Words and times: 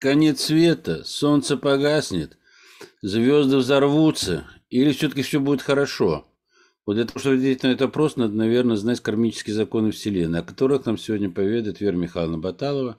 конец 0.00 0.40
света, 0.40 1.04
солнце 1.04 1.56
погаснет, 1.56 2.36
звезды 3.02 3.58
взорвутся, 3.58 4.46
или 4.70 4.92
все-таки 4.92 5.22
все 5.22 5.38
будет 5.38 5.62
хорошо? 5.62 6.26
Вот 6.86 6.94
для 6.94 7.04
того, 7.04 7.20
чтобы 7.20 7.36
ответить 7.36 7.62
на 7.62 7.68
этот 7.68 7.82
вопрос, 7.82 8.16
надо, 8.16 8.34
наверное, 8.34 8.76
знать 8.76 9.00
кармические 9.00 9.54
законы 9.54 9.92
Вселенной, 9.92 10.40
о 10.40 10.42
которых 10.42 10.86
нам 10.86 10.98
сегодня 10.98 11.30
поведает 11.30 11.80
Вера 11.80 11.94
Михайловна 11.94 12.38
Баталова, 12.38 12.98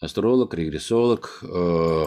астролог, 0.00 0.54
регрессолог, 0.54 1.38
э, 1.42 2.06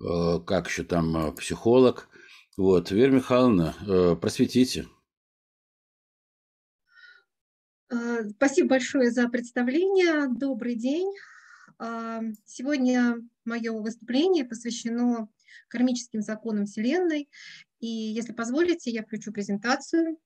э, 0.00 0.40
как 0.46 0.68
еще 0.68 0.84
там, 0.84 1.16
э, 1.16 1.32
психолог. 1.32 2.08
Вот, 2.56 2.90
Вера 2.90 3.10
Михайловна, 3.10 3.74
э, 3.86 4.16
просветите. 4.18 4.86
Э, 7.90 8.28
спасибо 8.30 8.68
большое 8.70 9.10
за 9.10 9.28
представление. 9.28 10.28
Добрый 10.28 10.76
день. 10.76 11.12
А, 11.78 12.20
сегодня 12.44 13.16
мое 13.44 13.72
выступление 13.72 14.44
посвящено 14.44 15.28
кармическим 15.68 16.22
законам 16.22 16.66
Вселенной. 16.66 17.28
И 17.78 17.86
если 17.86 18.32
позволите, 18.32 18.90
я 18.90 19.02
включу 19.02 19.32
презентацию. 19.32 20.18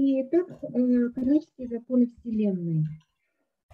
Итак, 0.00 0.48
э, 0.62 1.08
кармические 1.10 1.68
законы 1.68 2.06
Вселенной. 2.06 2.84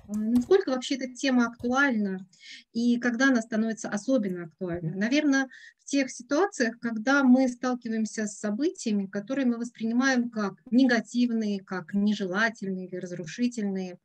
Насколько 0.07 0.71
вообще 0.71 0.97
эта 0.97 1.13
тема 1.15 1.47
актуальна 1.47 2.27
и 2.73 2.99
когда 2.99 3.29
она 3.29 3.41
становится 3.41 3.89
особенно 3.89 4.45
актуальна? 4.45 4.95
Наверное, 4.95 5.49
в 5.79 5.85
тех 5.87 6.11
ситуациях, 6.11 6.79
когда 6.79 7.25
мы 7.25 7.49
сталкиваемся 7.49 8.27
с 8.27 8.39
событиями, 8.39 9.07
которые 9.07 9.47
мы 9.47 9.57
воспринимаем 9.57 10.31
как 10.31 10.55
негативные, 10.71 11.61
как 11.65 11.95
нежелательные 11.95 12.87
или 12.87 12.97
разрушительные, 12.97 13.99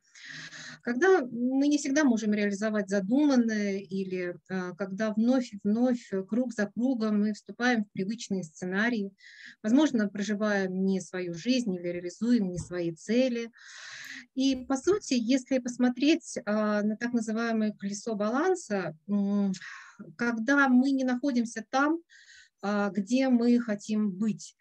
когда 0.89 1.21
мы 1.21 1.67
не 1.67 1.77
всегда 1.77 2.03
можем 2.03 2.33
реализовать 2.33 2.89
задуманное 2.89 3.77
или 3.77 4.35
а, 4.49 4.73
когда 4.73 5.13
вновь 5.13 5.53
и 5.53 5.59
вновь, 5.63 6.09
круг 6.27 6.51
за 6.51 6.65
кругом 6.65 7.21
мы 7.21 7.33
вступаем 7.33 7.83
в 7.83 7.91
привычные 7.91 8.43
сценарии, 8.43 9.13
возможно, 9.61 10.09
проживаем 10.09 10.83
не 10.83 10.99
свою 10.99 11.35
жизнь 11.35 11.75
или 11.75 11.89
реализуем 11.89 12.49
не 12.49 12.57
свои 12.57 12.91
цели, 12.91 13.51
и, 14.33 14.55
по 14.55 14.77
сути, 14.77 15.13
если 15.13 15.59
посмотреть 15.59 16.39
а, 16.43 16.81
на 16.81 16.97
так 16.97 17.13
называемое 17.13 17.71
колесо 17.73 18.15
баланса, 18.15 18.97
когда 20.17 20.69
мы 20.69 20.89
не 20.89 21.03
находимся 21.03 21.63
там, 21.69 21.99
а, 22.63 22.89
где 22.89 23.29
мы 23.29 23.59
хотим 23.59 24.09
быть, 24.09 24.55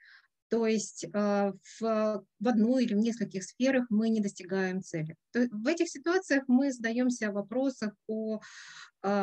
то 0.49 0.67
есть 0.67 1.07
а, 1.13 1.53
в, 1.79 2.25
в 2.41 2.49
одной 2.49 2.85
или 2.85 2.95
в 2.95 2.99
нескольких 2.99 3.45
сферах 3.45 3.87
мы 3.91 4.09
не 4.09 4.21
достигаем 4.21 4.83
цели. 4.83 5.17
То 5.33 5.47
в 5.51 5.67
этих 5.67 5.89
ситуациях 5.89 6.45
мы 6.47 6.73
задаемся 6.73 7.33
вопросах 7.33 7.95
о 8.07 8.41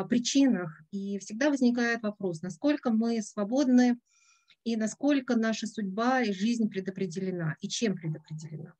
причинах, 0.08 0.80
и 0.90 1.18
всегда 1.18 1.50
возникает 1.50 2.02
вопрос, 2.02 2.42
насколько 2.42 2.90
мы 2.90 3.20
свободны 3.22 3.98
и 4.64 4.76
насколько 4.76 5.36
наша 5.36 5.66
судьба 5.66 6.22
и 6.22 6.32
жизнь 6.32 6.68
предопределена, 6.68 7.56
и 7.60 7.68
чем 7.68 7.94
предопределена. 7.94 8.74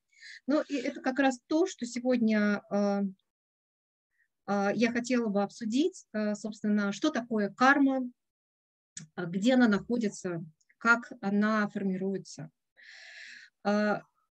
Ну, 0.47 0.62
и 0.69 0.77
это 0.77 1.00
как 1.00 1.19
раз 1.19 1.38
то, 1.47 1.66
что 1.66 1.86
сегодня 1.86 2.62
а, 2.70 3.03
а, 4.47 4.72
я 4.75 4.92
хотела 4.92 5.28
бы 5.28 5.42
обсудить, 5.42 6.06
а, 6.12 6.34
собственно, 6.34 6.92
что 6.92 7.10
такое 7.10 7.50
карма, 7.50 8.08
где 9.16 9.55
она 9.55 9.69
находится, 9.69 10.44
как 10.87 11.12
она 11.20 11.69
формируется. 11.69 12.51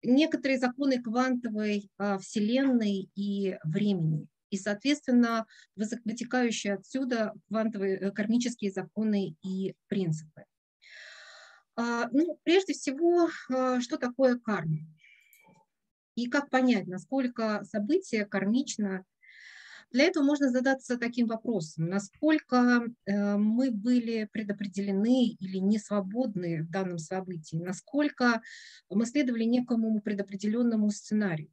Некоторые 0.03 0.59
законы 0.59 1.03
квантовой 1.03 1.91
Вселенной 2.21 3.11
и 3.15 3.59
времени, 3.65 4.27
и, 4.49 4.57
соответственно, 4.57 5.45
вытекающие 5.77 6.75
отсюда 6.75 7.35
квантовые 7.49 7.99
э, 7.99 8.11
кармические 8.13 8.71
законы 8.71 9.37
и 9.43 9.75
принципы. 9.89 10.45
Ну, 11.77 12.41
прежде 12.45 12.73
всего, 12.73 13.29
что 13.81 13.99
такое 13.99 14.39
карма? 14.39 14.79
и 16.19 16.27
как 16.27 16.51
понять, 16.51 16.89
насколько 16.89 17.63
событие 17.63 18.27
кармично. 18.27 19.05
Для 19.91 20.05
этого 20.05 20.23
можно 20.23 20.51
задаться 20.51 20.99
таким 20.99 21.27
вопросом, 21.29 21.87
насколько 21.87 22.83
э, 23.07 23.37
мы 23.37 23.71
были 23.71 24.29
предопределены 24.31 25.29
или 25.29 25.59
не 25.59 25.79
свободны 25.79 26.63
в 26.63 26.71
данном 26.71 26.99
событии, 26.99 27.57
насколько 27.57 28.43
мы 28.91 29.07
следовали 29.07 29.45
некому 29.45 30.01
предопределенному 30.03 30.91
сценарию. 30.91 31.51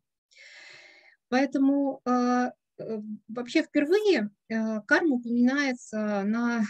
Поэтому 1.30 2.02
э, 2.06 2.52
э, 2.78 3.02
вообще 3.30 3.64
впервые 3.64 4.30
карма 4.48 5.16
упоминается 5.16 6.24
на... 6.24 6.64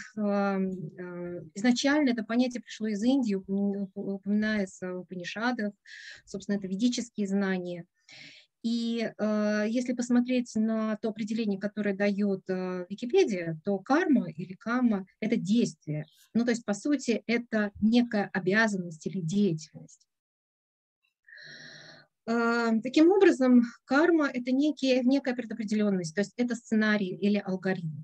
Изначально 1.54 2.10
это 2.10 2.22
понятие 2.22 2.62
пришло 2.62 2.86
из 2.86 3.02
Индии, 3.02 3.34
упоминается 3.34 4.94
в 4.94 5.04
Панишадах, 5.04 5.74
собственно, 6.24 6.56
это 6.56 6.68
ведические 6.68 7.26
знания. 7.26 7.86
И 8.66 9.12
э, 9.16 9.64
если 9.68 9.92
посмотреть 9.92 10.56
на 10.56 10.96
то 10.96 11.10
определение, 11.10 11.56
которое 11.56 11.94
дает 11.94 12.42
э, 12.48 12.84
Википедия, 12.90 13.60
то 13.64 13.78
карма 13.78 14.28
или 14.28 14.54
кама– 14.54 15.06
это 15.20 15.36
действие. 15.36 16.04
Ну, 16.34 16.44
то 16.44 16.50
есть, 16.50 16.64
по 16.64 16.74
сути, 16.74 17.22
это 17.28 17.70
некая 17.80 18.28
обязанность 18.32 19.06
или 19.06 19.20
деятельность. 19.20 20.08
Э, 22.26 22.72
таким 22.82 23.12
образом, 23.12 23.62
карма– 23.84 24.28
это 24.34 24.50
некие, 24.50 25.04
некая 25.04 25.36
предопределенность, 25.36 26.16
то 26.16 26.22
есть 26.22 26.32
это 26.36 26.56
сценарий 26.56 27.14
или 27.14 27.38
алгоритм. 27.38 28.02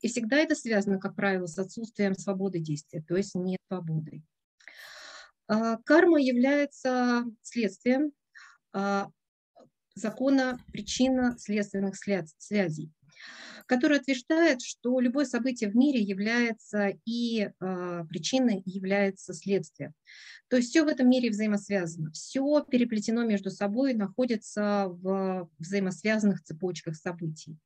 И 0.00 0.06
всегда 0.06 0.36
это 0.36 0.54
связано, 0.54 1.00
как 1.00 1.16
правило, 1.16 1.46
с 1.46 1.58
отсутствием 1.58 2.14
свободы 2.14 2.60
действия, 2.60 3.02
то 3.02 3.16
есть 3.16 3.34
не 3.34 3.58
свободой. 3.66 4.22
Э, 5.48 5.78
карма 5.84 6.20
является 6.20 7.24
следствием 7.42 8.12
э, 8.74 9.06
закона 9.94 10.58
причинно-следственных 10.72 11.94
связей, 12.38 12.90
который 13.66 13.98
утверждает, 13.98 14.60
что 14.60 15.00
любое 15.00 15.24
событие 15.24 15.70
в 15.70 15.76
мире 15.76 16.00
является 16.00 16.92
и 17.04 17.48
э, 17.48 18.04
причиной, 18.08 18.62
является 18.66 19.32
следствием. 19.32 19.94
То 20.48 20.56
есть 20.56 20.70
все 20.70 20.84
в 20.84 20.88
этом 20.88 21.08
мире 21.08 21.30
взаимосвязано, 21.30 22.10
все 22.12 22.64
переплетено 22.68 23.24
между 23.24 23.50
собой, 23.50 23.94
находится 23.94 24.86
в 24.88 25.48
взаимосвязанных 25.58 26.42
цепочках 26.42 26.96
событий. 26.96 27.56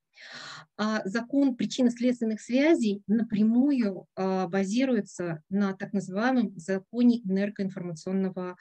А 0.76 1.00
закон 1.08 1.56
причинно-следственных 1.56 2.40
связей 2.40 3.02
напрямую 3.06 4.06
э, 4.16 4.46
базируется 4.48 5.42
на 5.48 5.72
так 5.74 5.92
называемом 5.92 6.52
законе 6.58 7.20
энергоинформационного 7.20 8.56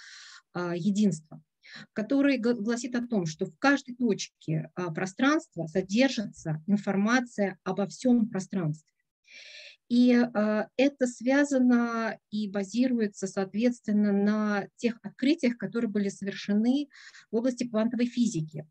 единства 0.73 1.39
который 1.93 2.37
гласит 2.37 2.95
о 2.95 3.05
том, 3.05 3.25
что 3.25 3.45
в 3.45 3.57
каждой 3.57 3.95
точке 3.95 4.71
а, 4.75 4.91
пространства 4.91 5.67
содержится 5.67 6.63
информация 6.67 7.57
обо 7.63 7.87
всем 7.87 8.29
пространстве. 8.29 8.93
И 9.89 10.13
а, 10.13 10.67
это 10.75 11.07
связано 11.07 12.17
и 12.29 12.49
базируется, 12.49 13.27
соответственно, 13.27 14.11
на 14.11 14.67
тех 14.75 14.99
открытиях, 15.01 15.57
которые 15.57 15.89
были 15.89 16.09
совершены 16.09 16.89
в 17.31 17.37
области 17.37 17.67
квантовой 17.67 18.07
физики. 18.07 18.67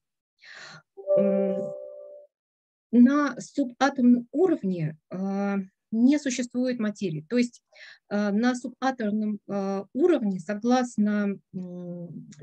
На 2.92 3.40
субатомном 3.40 4.28
уровне 4.30 4.96
а, 5.10 5.58
не 5.96 6.18
существует 6.18 6.78
материи. 6.78 7.26
То 7.28 7.36
есть 7.36 7.62
э, 8.08 8.30
на 8.30 8.54
субатомном 8.54 9.40
э, 9.48 9.84
уровне, 9.92 10.40
согласно 10.40 11.38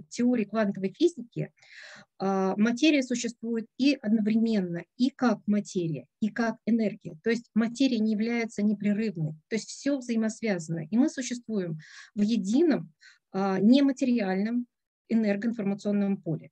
теории 0.10 0.46
квантовой 0.46 0.94
физики, 0.98 1.52
э, 2.20 2.54
материя 2.58 3.04
существует 3.04 3.68
и 3.78 3.98
одновременно, 4.02 4.84
и 4.98 5.10
как 5.10 5.40
материя, 5.46 6.08
и 6.20 6.30
как 6.30 6.58
энергия. 6.66 7.18
То 7.24 7.30
есть 7.30 7.50
материя 7.54 8.00
не 8.00 8.12
является 8.12 8.64
непрерывной, 8.64 9.34
то 9.48 9.56
есть 9.56 9.70
все 9.70 9.98
взаимосвязано. 9.98 10.88
И 10.90 10.98
мы 10.98 11.10
существуем 11.10 11.80
в 12.16 12.22
едином 12.22 12.92
нематериальном 13.34 14.68
энергоинформационном 15.10 16.18
поле. 16.18 16.52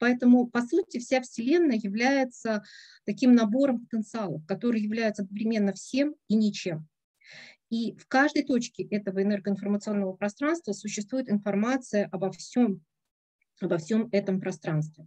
Поэтому, 0.00 0.48
по 0.48 0.62
сути, 0.62 0.98
вся 0.98 1.20
Вселенная 1.20 1.76
является 1.76 2.64
таким 3.04 3.34
набором 3.34 3.80
потенциалов, 3.80 4.44
который 4.46 4.80
является 4.80 5.22
одновременно 5.22 5.74
всем 5.74 6.14
и 6.26 6.34
ничем. 6.34 6.88
И 7.68 7.94
в 7.96 8.06
каждой 8.08 8.42
точке 8.42 8.82
этого 8.82 9.22
энергоинформационного 9.22 10.14
пространства 10.14 10.72
существует 10.72 11.30
информация 11.30 12.08
обо 12.10 12.32
всем, 12.32 12.82
обо 13.60 13.76
всем 13.76 14.08
этом 14.10 14.40
пространстве. 14.40 15.06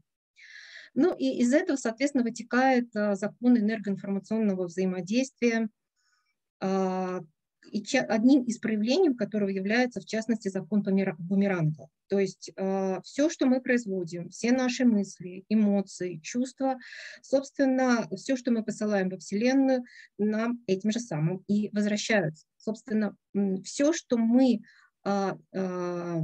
Ну 0.94 1.16
и 1.16 1.40
из 1.40 1.52
этого, 1.54 1.76
соответственно, 1.76 2.24
вытекает 2.24 2.96
а, 2.96 3.16
закон 3.16 3.58
энергоинформационного 3.58 4.66
взаимодействия, 4.68 5.70
а, 6.60 7.22
и 7.74 7.98
одним 7.98 8.44
из 8.44 8.60
проявлений 8.60 9.16
которого 9.16 9.50
является, 9.50 10.00
в 10.00 10.06
частности, 10.06 10.48
закон 10.50 10.84
бумеранга. 10.84 11.90
То 12.08 12.20
есть 12.20 12.52
э, 12.56 13.02
все, 13.04 13.30
что 13.30 13.48
мы 13.48 13.62
производим, 13.62 14.30
все 14.30 14.52
наши 14.52 14.86
мысли, 14.86 15.44
эмоции, 15.50 16.20
чувства, 16.20 16.78
собственно, 17.24 18.08
все, 18.16 18.38
что 18.38 18.52
мы 18.52 18.64
посылаем 18.64 19.10
во 19.10 19.18
Вселенную, 19.18 19.84
нам 20.20 20.62
этим 20.68 20.92
же 20.92 21.00
самым 21.00 21.44
и 21.48 21.70
возвращаются. 21.74 22.46
Собственно, 22.58 23.16
все, 23.64 23.92
что 23.92 24.18
мы 24.18 24.62
э, 25.04 25.34
э, 25.54 26.22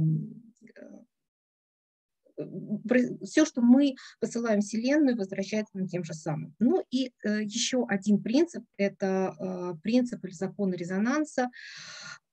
все, 3.22 3.44
что 3.44 3.60
мы 3.62 3.94
посылаем 4.20 4.60
Вселенную, 4.60 5.16
возвращается 5.16 5.76
нам 5.76 5.86
тем 5.88 6.04
же 6.04 6.14
самым. 6.14 6.54
Ну 6.58 6.84
и 6.90 7.12
э, 7.24 7.42
еще 7.42 7.86
один 7.88 8.22
принцип– 8.22 8.64
это 8.76 9.34
э, 9.38 9.74
принцип 9.82 10.24
или 10.24 10.32
закон 10.32 10.72
резонанса. 10.72 11.50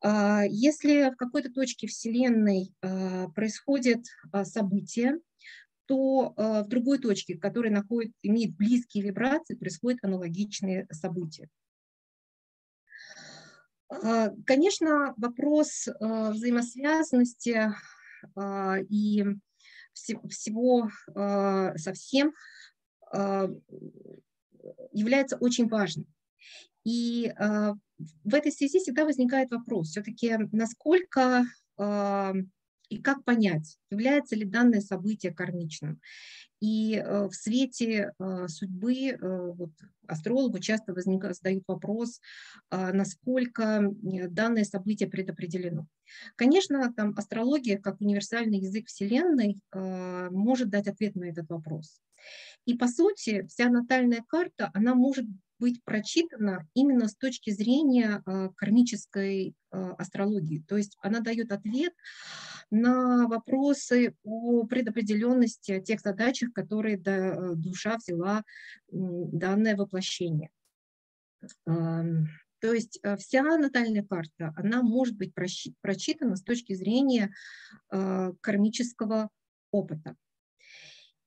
Э, 0.03 0.41
если 0.49 1.11
в 1.11 1.15
какой-то 1.15 1.51
точке 1.51 1.87
Вселенной 1.87 2.73
э, 2.81 3.27
происходит 3.29 4.05
э, 4.33 4.43
событие, 4.45 5.19
то 5.85 6.33
в 6.35 6.67
другой 6.67 6.99
точке, 6.99 7.37
которая 7.37 7.71
находит, 7.71 8.11
имеет 8.21 8.57
близкие 8.57 9.05
вибрации, 9.05 9.55
происходят 9.55 10.03
аналогичные 10.03 10.85
события. 10.91 11.47
Конечно, 13.87 15.13
вопрос 15.15 15.87
взаимосвязанности 15.97 17.71
и 18.89 19.25
всего 20.29 20.89
а, 21.15 21.77
совсем 21.77 22.33
а, 23.11 23.49
является 24.91 25.37
очень 25.37 25.67
важным. 25.67 26.07
И 26.83 27.33
а, 27.37 27.73
в 28.23 28.33
этой 28.33 28.51
связи 28.51 28.79
всегда 28.79 29.05
возникает 29.05 29.51
вопрос, 29.51 29.89
все-таки 29.89 30.37
насколько 30.51 31.45
и 32.89 32.97
как 33.01 33.23
понять, 33.23 33.77
является 33.89 34.35
ли 34.35 34.45
данное 34.45 34.81
событие 34.81 35.33
кармичным. 35.33 35.99
И 36.59 36.95
э, 36.95 37.27
в 37.27 37.33
свете 37.33 38.13
э, 38.17 38.47
судьбы 38.47 39.09
э, 39.09 39.17
вот, 39.21 39.71
астрологу 40.07 40.59
часто 40.59 40.93
возникает, 40.93 41.35
задают 41.35 41.63
вопрос, 41.67 42.21
насколько 42.71 43.91
данное 43.91 44.63
событие 44.63 45.09
предопределено. 45.09 45.85
Конечно, 46.35 46.93
там 46.93 47.13
астрология, 47.17 47.77
как 47.77 47.99
универсальный 47.99 48.59
язык 48.59 48.87
Вселенной, 48.87 49.59
может 50.31 50.69
дать 50.69 50.87
ответ 50.87 51.15
на 51.15 51.25
этот 51.25 51.49
вопрос. 51.49 51.99
И 52.65 52.75
по 52.77 52.87
сути, 52.87 53.45
вся 53.47 53.69
натальная 53.69 54.23
карта, 54.29 54.71
она 54.73 54.95
может 54.95 55.25
быть 55.59 55.83
прочитана 55.83 56.65
именно 56.73 57.09
с 57.09 57.15
точки 57.15 57.49
зрения 57.49 58.23
кармической 58.55 59.53
астрологии. 59.71 60.63
То 60.69 60.77
есть 60.77 60.97
она 61.01 61.19
дает 61.19 61.51
ответ 61.51 61.93
на 62.69 63.27
вопросы 63.27 64.15
о 64.23 64.65
предопределенности, 64.65 65.71
о 65.71 65.81
тех 65.81 66.01
задачах, 66.01 66.53
которые 66.53 67.01
э, 67.03 67.53
душа 67.55 67.97
взяла 67.97 68.43
данное 68.89 69.75
воплощение. 69.75 70.49
То 71.65 72.73
есть 72.73 72.99
вся 73.19 73.43
натальная 73.57 74.03
карта, 74.03 74.53
она 74.57 74.81
может 74.81 75.15
быть 75.15 75.33
прочитана 75.33 76.35
с 76.35 76.41
точки 76.41 76.73
зрения 76.73 77.31
кармического 77.89 79.29
опыта. 79.71 80.15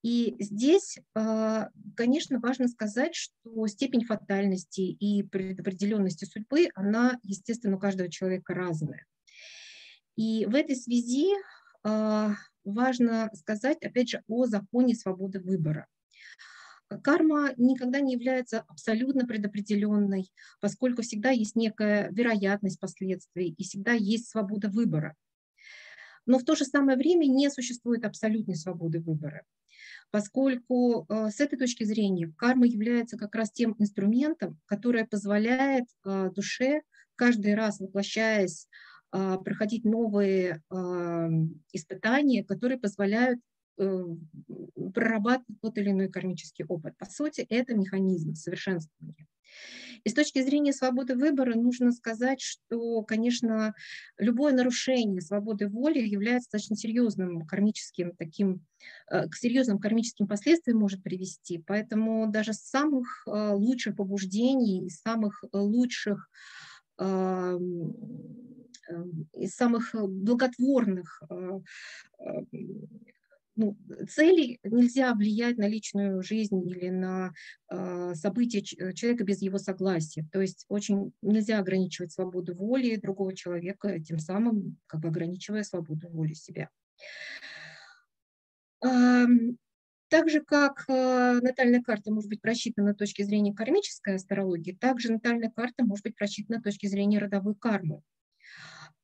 И 0.02 0.34
здесь, 0.40 0.98
конечно, 1.94 2.40
важно 2.40 2.68
сказать, 2.68 3.14
что 3.14 3.66
степень 3.66 4.04
фатальности 4.04 4.80
и 4.80 5.22
предопределенности 5.22 6.24
судьбы, 6.24 6.68
она, 6.74 7.18
естественно, 7.22 7.76
у 7.76 7.78
каждого 7.78 8.10
человека 8.10 8.54
разная. 8.54 9.06
И 10.20 10.44
в 10.44 10.54
этой 10.54 10.76
связи 10.76 11.32
а, 11.82 12.34
важно 12.62 13.30
сказать, 13.32 13.82
опять 13.82 14.10
же, 14.10 14.22
о 14.28 14.44
законе 14.44 14.94
свободы 14.94 15.40
выбора. 15.40 15.86
Карма 17.02 17.54
никогда 17.56 18.00
не 18.00 18.12
является 18.12 18.60
абсолютно 18.68 19.26
предопределенной, 19.26 20.30
поскольку 20.60 21.00
всегда 21.00 21.30
есть 21.30 21.56
некая 21.56 22.10
вероятность 22.10 22.78
последствий 22.78 23.54
и 23.56 23.64
всегда 23.64 23.92
есть 23.92 24.28
свобода 24.28 24.68
выбора. 24.68 25.16
Но 26.26 26.38
в 26.38 26.44
то 26.44 26.54
же 26.54 26.66
самое 26.66 26.98
время 26.98 27.24
не 27.24 27.48
существует 27.48 28.04
абсолютной 28.04 28.56
свободы 28.56 29.00
выбора 29.00 29.44
поскольку 30.12 31.06
э, 31.08 31.30
с 31.30 31.38
этой 31.38 31.56
точки 31.56 31.84
зрения 31.84 32.32
карма 32.36 32.66
является 32.66 33.16
как 33.16 33.32
раз 33.36 33.52
тем 33.52 33.76
инструментом, 33.78 34.58
который 34.66 35.06
позволяет 35.06 35.84
э, 36.04 36.30
душе, 36.34 36.82
каждый 37.14 37.54
раз 37.54 37.78
воплощаясь, 37.78 38.66
проходить 39.10 39.84
новые 39.84 40.62
испытания, 41.72 42.44
которые 42.44 42.78
позволяют 42.78 43.40
прорабатывать 43.76 45.60
тот 45.62 45.78
или 45.78 45.90
иной 45.90 46.08
кармический 46.08 46.64
опыт. 46.66 46.96
По 46.98 47.06
сути, 47.06 47.46
это 47.48 47.74
механизм 47.74 48.34
совершенствования. 48.34 49.26
И 50.04 50.08
с 50.08 50.14
точки 50.14 50.42
зрения 50.42 50.72
свободы 50.72 51.14
выбора 51.14 51.54
нужно 51.54 51.92
сказать, 51.92 52.40
что, 52.40 53.02
конечно, 53.02 53.74
любое 54.18 54.52
нарушение 54.52 55.20
свободы 55.20 55.68
воли 55.68 55.98
является 55.98 56.48
достаточно 56.52 56.76
серьезным 56.76 57.46
кармическим 57.46 58.14
таким, 58.16 58.64
э, 59.10 59.28
к 59.28 59.34
серьезным 59.34 59.78
кармическим 59.78 60.26
последствиям 60.26 60.78
может 60.78 61.02
привести. 61.02 61.62
Поэтому 61.66 62.30
даже 62.30 62.52
с 62.52 62.60
самых 62.60 63.24
э, 63.26 63.50
лучших 63.52 63.96
побуждений, 63.96 64.86
из 64.86 65.00
самых 65.00 65.42
лучших 65.52 66.28
эм, 66.98 67.94
из 69.34 69.54
самых 69.54 69.94
благотворных 69.94 71.22
э, 71.30 71.60
ну, 73.56 73.76
целей 74.08 74.58
нельзя 74.64 75.14
влиять 75.14 75.58
на 75.58 75.68
личную 75.68 76.22
жизнь 76.22 76.66
или 76.66 76.88
на 76.88 77.32
э, 77.70 78.14
события 78.14 78.60
э, 78.60 78.92
человека 78.94 79.24
без 79.24 79.42
его 79.42 79.58
согласия. 79.58 80.26
То 80.32 80.40
есть 80.40 80.64
очень 80.68 81.12
нельзя 81.20 81.58
ограничивать 81.58 82.12
свободу 82.12 82.54
воли 82.54 82.96
другого 82.96 83.34
человека, 83.34 84.00
тем 84.00 84.18
самым 84.18 84.78
как 84.86 85.00
бы 85.00 85.08
ограничивая 85.08 85.62
свободу 85.62 86.08
воли 86.08 86.32
себя. 86.32 86.70
Э, 88.82 89.26
так 90.08 90.28
же, 90.28 90.40
как 90.40 90.84
э, 90.88 91.40
натальная 91.42 91.82
карта 91.82 92.12
может 92.12 92.30
быть 92.30 92.40
просчитана 92.40 92.94
с 92.94 92.96
точки 92.96 93.22
зрения 93.22 93.54
кармической 93.54 94.14
астрологии, 94.14 94.72
также 94.72 95.12
натальная 95.12 95.50
карта 95.50 95.84
может 95.84 96.04
быть 96.04 96.16
просчитана 96.16 96.60
с 96.60 96.64
точки 96.64 96.86
зрения 96.86 97.18
родовой 97.18 97.54
кармы. 97.54 98.02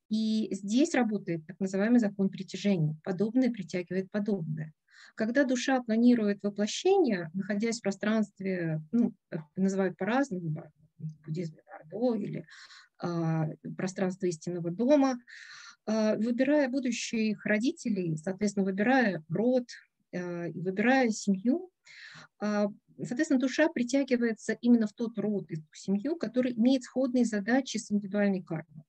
И 0.08 0.49
здесь 0.55 0.94
работает 0.94 1.47
так 1.47 1.58
называемый 1.58 1.99
закон 2.00 2.29
притяжения. 2.29 2.97
Подобное 3.03 3.51
притягивает 3.51 4.10
подобное. 4.10 4.72
Когда 5.15 5.44
душа 5.44 5.82
планирует 5.82 6.43
воплощение, 6.43 7.31
находясь 7.34 7.79
в 7.79 7.82
пространстве, 7.82 8.81
ну, 8.93 9.13
называют 9.56 9.96
по-разному, 9.96 10.63
в 10.98 11.25
буддизме 11.27 11.63
Бардо 11.67 12.15
или 12.15 12.46
а, 12.98 13.48
пространство 13.77 14.27
истинного 14.27 14.70
дома, 14.70 15.19
а, 15.86 16.17
выбирая 16.17 16.69
будущих 16.69 17.44
родителей, 17.44 18.17
соответственно, 18.17 18.65
выбирая 18.65 19.22
род, 19.29 19.65
а, 20.15 20.48
выбирая 20.55 21.10
семью, 21.10 21.70
а, 22.39 22.69
соответственно, 22.98 23.41
душа 23.41 23.69
притягивается 23.69 24.56
именно 24.60 24.86
в 24.86 24.93
тот 24.93 25.19
род, 25.19 25.51
эту 25.51 25.65
семью, 25.72 26.17
который 26.17 26.53
имеет 26.55 26.82
сходные 26.82 27.25
задачи 27.25 27.77
с 27.77 27.91
индивидуальной 27.91 28.43
кармой. 28.43 28.84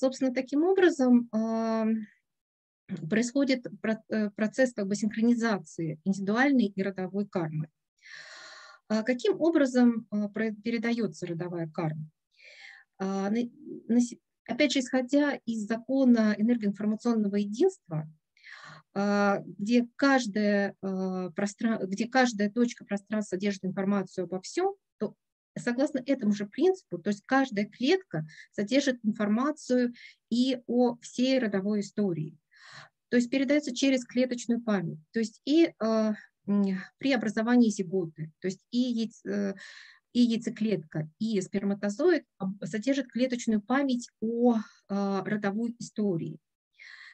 Собственно, 0.00 0.32
таким 0.32 0.64
образом 0.64 1.28
а, 1.30 1.84
происходит 3.10 3.66
э, 3.66 4.30
процесс 4.30 4.72
как 4.72 4.86
бы 4.86 4.94
синхронизации 4.94 6.00
индивидуальной 6.04 6.72
и 6.74 6.82
родовой 6.82 7.26
кармы. 7.28 7.68
А 8.88 9.02
каким 9.02 9.38
образом 9.38 10.06
а, 10.10 10.30
передается 10.30 11.26
родовая 11.26 11.68
карма? 11.68 12.08
Опять 14.48 14.72
же, 14.72 14.78
исходя 14.78 15.38
из 15.44 15.66
закона 15.66 16.34
энергоинформационного 16.38 17.36
единства, 17.36 18.10
где 18.94 19.86
каждая, 19.96 20.74
где 20.82 22.08
каждая 22.08 22.50
точка 22.50 22.84
пространства 22.84 23.36
содержит 23.36 23.64
информацию 23.64 24.24
обо 24.24 24.40
всем, 24.40 24.74
Согласно 25.60 26.02
этому 26.04 26.32
же 26.32 26.46
принципу, 26.46 26.98
то 26.98 27.10
есть 27.10 27.22
каждая 27.26 27.66
клетка 27.66 28.26
содержит 28.52 28.98
информацию 29.04 29.94
и 30.30 30.58
о 30.66 30.96
всей 30.96 31.38
родовой 31.38 31.80
истории. 31.80 32.36
То 33.08 33.16
есть 33.16 33.30
передается 33.30 33.74
через 33.74 34.04
клеточную 34.04 34.60
память. 34.62 35.00
То 35.12 35.18
есть 35.18 35.40
и 35.44 35.72
э, 35.82 36.12
при 36.98 37.12
образовании 37.12 37.70
зиготы, 37.70 38.32
то 38.40 38.46
есть 38.46 38.64
и, 38.70 38.78
яйц, 38.78 39.24
э, 39.26 39.54
и 40.12 40.20
яйцеклетка, 40.20 41.08
и 41.18 41.40
сперматозоид 41.40 42.24
содержат 42.64 43.08
клеточную 43.08 43.60
память 43.60 44.08
о 44.20 44.56
э, 44.56 44.58
родовой 45.24 45.74
истории. 45.78 46.38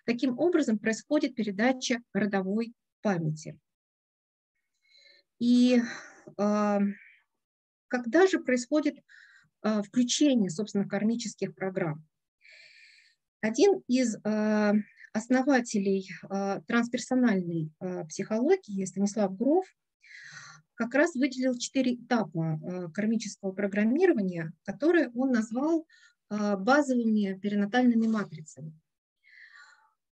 Таким 0.05 0.39
образом 0.39 0.79
происходит 0.79 1.35
передача 1.35 2.01
родовой 2.13 2.75
памяти. 3.03 3.59
И 5.39 5.81
э, 6.39 6.79
когда 7.97 8.27
же 8.27 8.41
происходит 8.41 8.99
включения, 9.85 10.51
собственно, 10.51 10.89
кармических 10.89 11.55
программ. 11.55 12.05
Один 13.41 13.83
из 13.89 14.17
основателей 15.13 16.11
трансперсональной 16.67 17.71
психологии, 18.09 18.85
Станислав 18.85 19.37
Гров, 19.37 19.67
как 20.75 20.95
раз 20.95 21.15
выделил 21.15 21.57
четыре 21.57 21.95
этапа 21.95 22.91
кармического 22.93 23.53
программирования, 23.53 24.53
которые 24.65 25.11
он 25.15 25.31
назвал 25.33 25.87
базовыми 26.29 27.39
перинатальными 27.41 28.07
матрицами. 28.07 28.79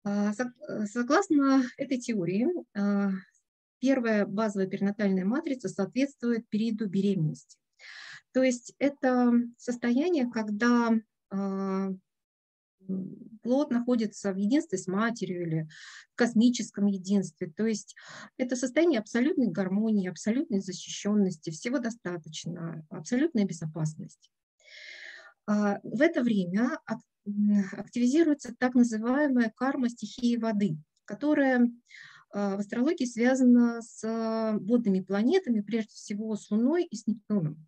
Согласно 0.05 1.63
этой 1.77 1.99
теории, 1.99 2.49
первая 3.79 4.27
базовая 4.27 4.67
перинатальная 4.67 5.25
матрица 5.25 5.69
соответствует 5.69 6.49
периоду 6.49 6.89
беременности. 6.89 7.57
То 8.33 8.43
есть 8.43 8.75
это 8.79 9.33
состояние, 9.57 10.31
когда 10.31 10.93
а, 11.31 11.89
плод 13.43 13.71
находится 13.71 14.33
в 14.33 14.37
единстве 14.37 14.79
с 14.79 14.87
матерью 14.87 15.43
или 15.43 15.69
в 16.13 16.17
космическом 16.17 16.87
единстве. 16.87 17.53
То 17.57 17.67
есть 17.67 17.95
это 18.37 18.57
состояние 18.57 19.01
абсолютной 19.01 19.49
гармонии, 19.49 20.09
абсолютной 20.09 20.61
защищенности, 20.61 21.51
всего 21.51 21.79
достаточно, 21.79 22.87
абсолютная 22.91 23.45
безопасность. 23.45 24.31
А, 25.47 25.81
в 25.83 26.01
это 26.01 26.23
время 26.23 26.79
активизируется 27.73 28.55
так 28.59 28.75
называемая 28.75 29.53
карма 29.55 29.89
стихии 29.89 30.37
воды, 30.37 30.79
которая 31.05 31.71
а, 32.31 32.57
в 32.57 32.61
астрологии 32.61 33.07
связана 33.07 33.81
с 33.83 34.59
водными 34.61 35.01
планетами, 35.01 35.61
прежде 35.61 35.93
всего 35.93 36.37
с 36.37 36.51
Луной 36.51 36.85
и 36.85 36.97
с 36.97 37.07
Нептуном. 37.07 37.67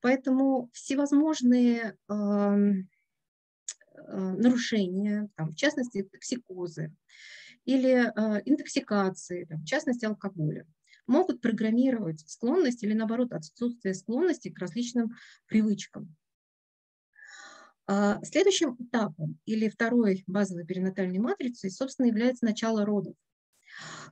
Поэтому 0.00 0.70
всевозможные 0.72 1.96
а, 2.08 2.56
нарушения, 3.94 5.28
там, 5.36 5.50
в 5.50 5.56
частности, 5.56 6.02
токсикозы 6.02 6.94
или 7.64 8.12
интоксикации, 8.46 9.44
там, 9.44 9.62
в 9.62 9.64
частности, 9.64 10.04
алкоголя, 10.04 10.66
могут 11.08 11.40
программировать 11.40 12.20
склонность 12.28 12.84
или, 12.84 12.92
наоборот, 12.92 13.32
отсутствие 13.32 13.94
склонности 13.94 14.50
к 14.50 14.58
различным 14.58 15.16
привычкам. 15.46 16.14
А, 17.90 18.22
следующим 18.22 18.76
этапом 18.78 19.38
или 19.46 19.70
второй 19.70 20.22
базовой 20.26 20.66
перинатальной 20.66 21.18
матрицей, 21.18 21.70
собственно, 21.70 22.06
является 22.06 22.44
начало 22.44 22.84
родов, 22.84 23.14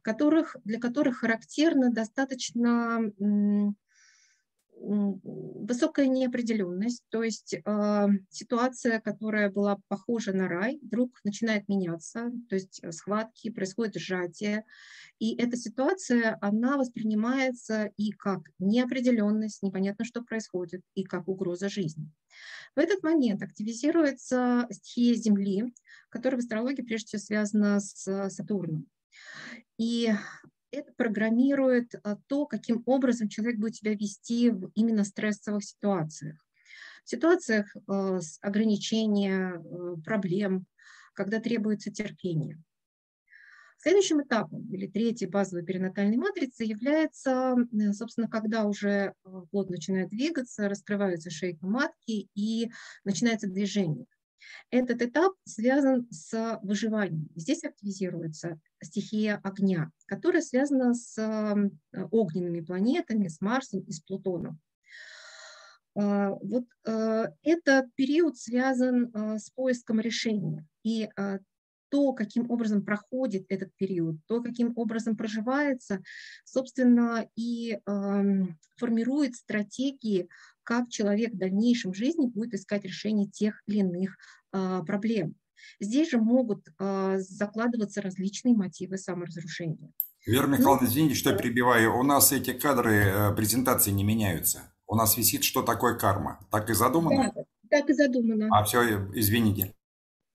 которых, 0.02 0.56
для 0.64 0.80
которых 0.80 1.18
характерна 1.18 1.92
достаточно 1.92 3.12
высокая 4.78 6.06
неопределенность, 6.06 7.02
то 7.08 7.22
есть 7.22 7.54
э, 7.54 8.06
ситуация, 8.30 9.00
которая 9.00 9.50
была 9.50 9.78
похожа 9.88 10.32
на 10.32 10.48
рай, 10.48 10.78
вдруг 10.82 11.18
начинает 11.24 11.68
меняться, 11.68 12.30
то 12.48 12.54
есть 12.54 12.82
схватки, 12.90 13.50
происходит 13.50 13.96
сжатие, 13.96 14.64
и 15.18 15.34
эта 15.36 15.56
ситуация, 15.56 16.38
она 16.40 16.76
воспринимается 16.76 17.90
и 17.96 18.12
как 18.12 18.42
неопределенность, 18.58 19.62
непонятно, 19.62 20.04
что 20.04 20.22
происходит, 20.22 20.82
и 20.94 21.04
как 21.04 21.26
угроза 21.26 21.68
жизни. 21.68 22.10
В 22.74 22.78
этот 22.78 23.02
момент 23.02 23.42
активизируется 23.42 24.66
стихия 24.70 25.14
Земли, 25.14 25.72
которая 26.10 26.38
в 26.38 26.44
астрологии 26.44 26.82
прежде 26.82 27.06
всего 27.06 27.20
связана 27.20 27.80
с 27.80 28.28
Сатурном. 28.28 28.86
И 29.78 30.12
это 30.70 30.92
программирует 30.96 31.94
а, 32.02 32.16
то, 32.26 32.46
каким 32.46 32.82
образом 32.86 33.28
человек 33.28 33.58
будет 33.58 33.76
себя 33.76 33.94
вести 33.94 34.50
в 34.50 34.70
именно 34.74 35.04
стрессовых 35.04 35.64
ситуациях. 35.64 36.36
В 37.04 37.10
ситуациях 37.10 37.74
а, 37.86 38.18
ограничения, 38.40 39.54
а, 39.54 39.96
проблем, 40.04 40.66
когда 41.14 41.40
требуется 41.40 41.90
терпение. 41.90 42.62
Следующим 43.78 44.22
этапом 44.22 44.66
или 44.72 44.86
третьей 44.86 45.28
базовой 45.28 45.64
перинатальной 45.64 46.16
матрицы 46.16 46.64
является, 46.64 47.54
собственно, 47.92 48.28
когда 48.28 48.64
уже 48.64 49.12
плод 49.50 49.70
начинает 49.70 50.08
двигаться, 50.08 50.68
раскрывается 50.68 51.30
шейка 51.30 51.66
матки 51.66 52.28
и 52.34 52.70
начинается 53.04 53.48
движение. 53.48 54.06
Этот 54.70 55.02
этап 55.02 55.34
связан 55.44 56.06
с 56.10 56.58
выживанием. 56.62 57.28
Здесь 57.34 57.64
активизируется 57.64 58.58
стихия 58.82 59.40
огня, 59.42 59.90
которая 60.06 60.42
связана 60.42 60.94
с 60.94 61.16
э, 61.18 61.70
огненными 62.10 62.60
планетами, 62.60 63.28
с 63.28 63.40
Марсом 63.40 63.80
и 63.80 63.92
с 63.92 64.00
Плутоном. 64.00 64.60
А, 65.94 66.30
вот 66.30 66.64
э, 66.84 67.26
этот 67.42 67.94
период 67.94 68.36
связан 68.36 69.10
э, 69.14 69.38
с 69.38 69.50
поиском 69.50 70.00
решения. 70.00 70.66
И 70.82 71.08
то, 71.88 72.12
каким 72.12 72.50
образом 72.50 72.84
проходит 72.84 73.46
этот 73.48 73.70
период, 73.76 74.16
то, 74.26 74.42
каким 74.42 74.72
образом 74.76 75.16
проживается, 75.16 76.02
собственно, 76.44 77.28
и 77.36 77.78
формирует 78.76 79.36
стратегии 79.36 80.28
как 80.66 80.90
человек 80.90 81.32
в 81.32 81.38
дальнейшем 81.38 81.94
жизни 81.94 82.26
будет 82.26 82.52
искать 82.52 82.84
решение 82.84 83.28
тех 83.28 83.62
или 83.66 83.78
иных 83.78 84.16
а, 84.52 84.82
проблем. 84.82 85.36
Здесь 85.80 86.10
же 86.10 86.18
могут 86.18 86.66
а, 86.78 87.18
закладываться 87.18 88.02
различные 88.02 88.54
мотивы 88.54 88.98
саморазрушения. 88.98 89.92
Вера 90.26 90.48
ну, 90.48 90.56
Михайловна, 90.56 90.86
извините, 90.86 91.14
что 91.14 91.30
я 91.30 91.36
перебиваю. 91.36 91.96
У 91.96 92.02
нас 92.02 92.32
эти 92.32 92.52
кадры 92.52 92.96
э, 92.96 93.34
презентации 93.36 93.92
не 93.92 94.02
меняются. 94.02 94.72
У 94.88 94.96
нас 94.96 95.16
висит, 95.16 95.44
что 95.44 95.62
такое 95.62 95.96
карма. 95.96 96.40
Так 96.50 96.68
и 96.68 96.74
задумано? 96.74 97.32
Да, 97.32 97.44
так 97.70 97.88
и 97.90 97.92
задумано. 97.92 98.48
А 98.50 98.64
все, 98.64 99.08
извините. 99.14 99.72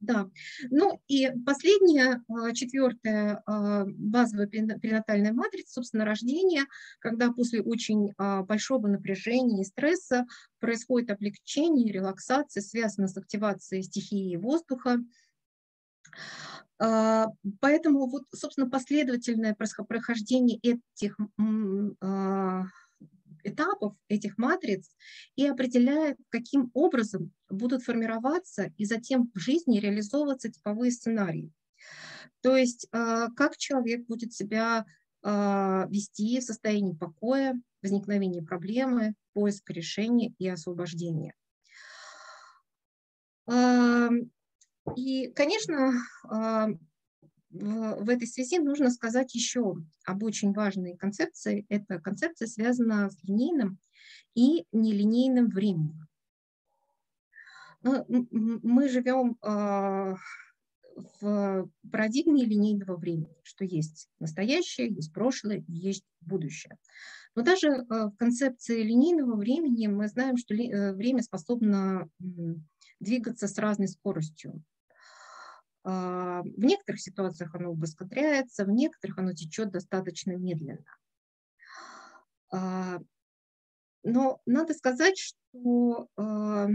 Да. 0.01 0.27
Ну 0.72 1.00
и 1.08 1.29
последняя, 1.46 2.24
а, 2.27 2.51
четвертая 2.53 3.43
а, 3.46 3.86
базовая 3.86 4.48
перинатальная 4.48 5.31
матрица, 5.31 5.74
собственно, 5.74 6.05
рождение, 6.05 6.63
когда 7.00 7.31
после 7.31 7.62
очень 7.62 8.12
а, 8.17 8.41
большого 8.41 8.88
напряжения 8.88 9.62
и 9.62 9.65
стресса 9.65 10.25
происходит 10.60 11.12
облегчение, 11.12 11.93
релаксация, 11.93 12.62
связано 12.62 13.08
с 13.08 13.17
активацией 13.17 13.84
стихии 13.84 14.36
воздуха. 14.36 14.98
Поэтому 16.77 18.08
вот, 18.10 18.24
собственно, 18.34 18.67
последовательное 18.67 19.55
прохождение 19.55 20.58
этих 20.58 21.15
этапов 23.43 23.95
этих 24.07 24.38
матриц 24.38 24.89
и 25.36 25.48
определяет, 25.48 26.17
каким 26.29 26.71
образом 26.74 27.31
будут 27.50 27.83
формироваться 27.83 28.74
и 28.77 28.86
затем 28.86 29.31
в 29.33 29.39
жизни 29.39 29.79
реализовываться 29.79 30.50
типовые 30.50 30.91
сценарии. 30.91 31.51
То 32.41 32.55
есть 32.55 32.88
а, 32.91 33.29
как 33.31 33.57
человек 33.57 34.05
будет 34.07 34.33
себя 34.33 34.86
а, 35.24 35.88
вести 35.89 36.39
в 36.39 36.43
состоянии 36.43 36.93
покоя, 36.93 37.60
возникновения 37.81 38.41
проблемы, 38.41 39.15
поиск 39.33 39.69
решения 39.71 40.33
и 40.38 40.48
освобождения. 40.48 41.33
И, 44.95 45.31
конечно, 45.36 45.93
в, 47.51 48.03
в 48.03 48.10
этой 48.10 48.27
связи 48.27 48.60
нужно 48.60 48.89
сказать 48.89 49.36
еще 49.36 49.75
об 50.05 50.24
очень 50.24 50.53
важной 50.53 50.96
концепции. 50.96 51.65
Эта 51.70 52.00
концепция 52.00 52.48
связана 52.48 53.10
с 53.10 53.24
линейным 53.24 53.79
и 54.36 54.65
нелинейным 54.72 55.50
временем. 55.50 56.08
Ну, 57.84 58.05
мы 58.10 58.89
живем 58.89 59.38
а, 59.41 60.15
в 61.20 61.70
парадигме 61.91 62.46
линейного 62.46 62.96
времени, 62.96 63.36
что 63.43 63.65
есть 63.65 64.08
настоящее, 64.20 64.89
есть 64.89 65.12
прошлое, 65.13 65.63
есть 65.67 66.05
будущее. 66.22 66.77
Но 67.36 67.41
даже 67.41 67.70
а, 67.70 68.10
в 68.10 68.15
концепции 68.17 68.84
линейного 68.84 69.36
времени 69.36 69.88
мы 69.88 70.08
знаем, 70.08 70.38
что 70.38 70.53
э, 70.53 70.93
время 70.93 71.24
способно 71.24 72.10
двигаться 73.00 73.48
с 73.48 73.58
разной 73.58 73.88
скоростью. 73.88 74.63
А, 75.83 76.43
в 76.43 76.63
некоторых 76.63 77.01
ситуациях 77.01 77.55
оно 77.55 77.71
убыстряется, 77.71 78.65
в 78.65 78.69
некоторых 78.69 79.17
оно 79.17 79.33
течет 79.33 79.71
достаточно 79.71 80.35
медленно. 80.35 80.85
А, 82.51 83.00
но 84.03 84.41
надо 84.45 84.73
сказать, 84.73 85.17
что 85.17 86.07
а, 86.17 86.67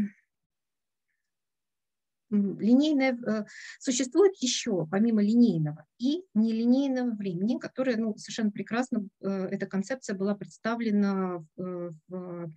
линейное, 2.31 3.17
э, 3.17 3.45
существует 3.79 4.35
еще, 4.41 4.87
помимо 4.91 5.23
линейного, 5.23 5.87
и 5.99 6.25
нелинейного 6.35 7.11
времени, 7.15 7.59
которое 7.59 7.97
ну, 7.97 8.17
совершенно 8.17 8.51
прекрасно, 8.51 9.07
э, 9.21 9.29
эта 9.29 9.67
концепция 9.67 10.17
была 10.17 10.35
представлена 10.35 11.45
в, 11.57 11.95
в 12.09 12.53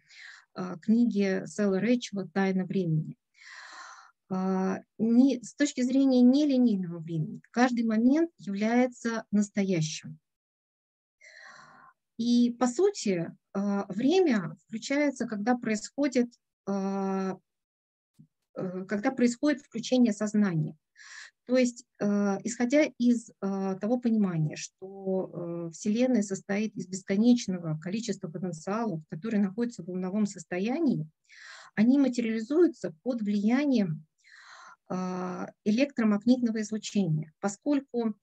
книге 0.82 1.46
Сэлла 1.46 1.80
Рэйчела 1.80 2.28
«Тайна 2.28 2.66
времени». 2.66 3.16
А, 4.32 4.80
не, 5.00 5.42
с 5.44 5.56
точки 5.56 5.82
зрения 5.82 6.22
нелинейного 6.22 7.00
времени, 7.00 7.42
каждый 7.52 7.84
момент 7.86 8.30
является 8.38 9.26
настоящим. 9.32 10.20
И, 12.18 12.52
по 12.52 12.68
сути, 12.68 13.32
а, 13.54 13.86
время 13.92 14.56
включается, 14.68 15.28
когда 15.28 15.58
происходит 15.58 16.32
когда 18.54 19.12
происходит 19.12 19.62
включение 19.62 20.14
сознания. 20.14 20.78
То 21.46 21.58
есть, 21.58 21.84
исходя 22.00 22.84
из 23.00 23.32
того 23.40 24.00
понимания, 24.00 24.56
что 24.56 25.72
Вселенная 25.74 26.22
состоит 26.22 26.76
из 26.76 26.86
бесконечного 26.88 27.80
количества 27.80 28.28
потенциалов, 28.28 29.02
которые 29.10 29.42
находятся 29.42 29.82
в 29.82 29.88
волновом 29.88 30.28
состоянии, 30.28 31.10
они 31.74 31.98
материализуются 31.98 32.94
под 33.02 33.22
влиянием 33.22 34.06
электромагнитного 34.90 36.62
излучения, 36.62 37.32
поскольку 37.40 38.16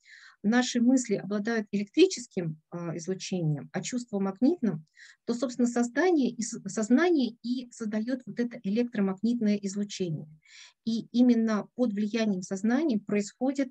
наши 0.46 0.80
мысли 0.80 1.16
обладают 1.16 1.66
электрическим 1.72 2.60
а, 2.70 2.96
излучением, 2.96 3.68
а 3.72 3.82
чувство 3.82 4.18
магнитным, 4.18 4.86
то, 5.24 5.34
собственно, 5.34 5.68
создание 5.68 6.30
и, 6.30 6.42
сознание 6.42 7.36
и 7.42 7.70
создает 7.72 8.22
вот 8.26 8.38
это 8.38 8.58
электромагнитное 8.62 9.56
излучение. 9.56 10.28
И 10.84 11.06
именно 11.12 11.66
под 11.74 11.92
влиянием 11.92 12.42
сознания 12.42 12.98
происходит 12.98 13.70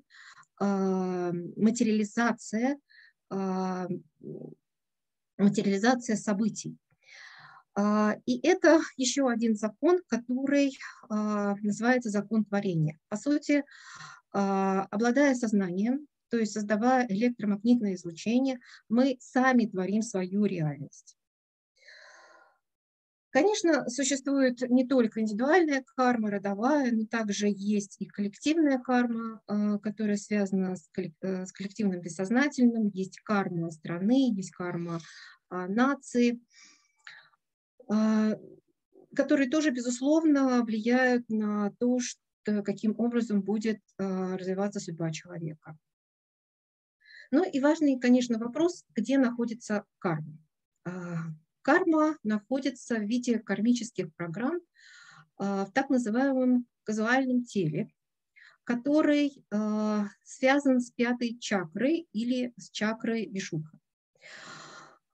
а, 0.60 1.32
материализация, 1.56 2.78
а, 3.30 3.86
материализация 5.38 6.16
событий. 6.16 6.76
И 7.78 8.40
это 8.46 8.80
еще 8.96 9.28
один 9.28 9.54
закон, 9.54 10.00
который 10.08 10.78
называется 11.08 12.10
закон 12.10 12.44
творения. 12.44 12.98
По 13.08 13.16
сути, 13.16 13.64
обладая 14.32 15.34
сознанием, 15.34 16.06
то 16.30 16.38
есть 16.38 16.52
создавая 16.52 17.06
электромагнитное 17.08 17.94
излучение, 17.94 18.58
мы 18.88 19.16
сами 19.20 19.66
творим 19.66 20.02
свою 20.02 20.44
реальность. 20.44 21.16
Конечно, 23.36 23.86
существует 23.90 24.62
не 24.70 24.86
только 24.86 25.20
индивидуальная 25.20 25.84
карма, 25.94 26.30
родовая, 26.30 26.90
но 26.90 27.04
также 27.04 27.48
есть 27.54 27.96
и 27.98 28.06
коллективная 28.06 28.78
карма, 28.78 29.42
которая 29.82 30.16
связана 30.16 30.74
э, 30.96 31.44
с 31.44 31.52
коллективным 31.52 32.00
бессознательным, 32.00 32.88
есть 32.94 33.20
карма 33.20 33.70
страны, 33.72 34.32
есть 34.34 34.52
карма 34.52 35.00
а, 35.50 35.68
нации, 35.68 36.32
а, 36.32 36.36
которые 37.88 39.48
тоже, 39.48 39.70
безусловно, 39.70 40.62
влияют 40.62 41.28
на 41.28 41.72
то, 41.78 41.98
что, 41.98 42.62
каким 42.62 42.94
образом 42.98 43.42
будет 43.42 43.80
а, 43.98 44.36
развиваться 44.36 44.78
судьба 44.78 45.10
человека. 45.10 45.76
Ну 47.30 47.44
и 47.44 47.60
важный, 47.60 47.98
конечно, 47.98 48.38
вопрос, 48.38 48.84
где 48.94 49.18
находится 49.18 49.84
карма. 49.98 50.38
А, 50.84 51.24
карма 51.62 52.16
находится 52.22 52.96
в 52.96 53.02
виде 53.02 53.38
кармических 53.38 54.14
программ 54.14 54.60
а, 55.38 55.64
в 55.64 55.72
так 55.72 55.90
называемом 55.90 56.66
казуальном 56.84 57.42
теле, 57.42 57.88
который 58.62 59.44
а, 59.50 60.06
связан 60.22 60.80
с 60.80 60.90
пятой 60.90 61.38
чакрой 61.38 62.08
или 62.12 62.52
с 62.56 62.70
чакрой 62.70 63.26
Вишуха. 63.26 63.78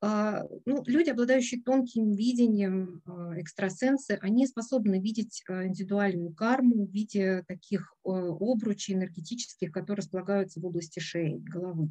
Ну, 0.02 0.82
люди, 0.86 1.10
обладающие 1.10 1.62
тонким 1.62 2.10
видением, 2.10 3.02
экстрасенсы, 3.36 4.18
они 4.20 4.48
способны 4.48 5.00
видеть 5.00 5.44
индивидуальную 5.48 6.34
карму 6.34 6.86
в 6.86 6.90
виде 6.90 7.44
таких 7.46 7.94
обручей 8.02 8.94
энергетических, 8.94 9.70
которые 9.70 10.02
располагаются 10.02 10.60
в 10.60 10.66
области 10.66 10.98
шеи, 10.98 11.38
головы. 11.38 11.90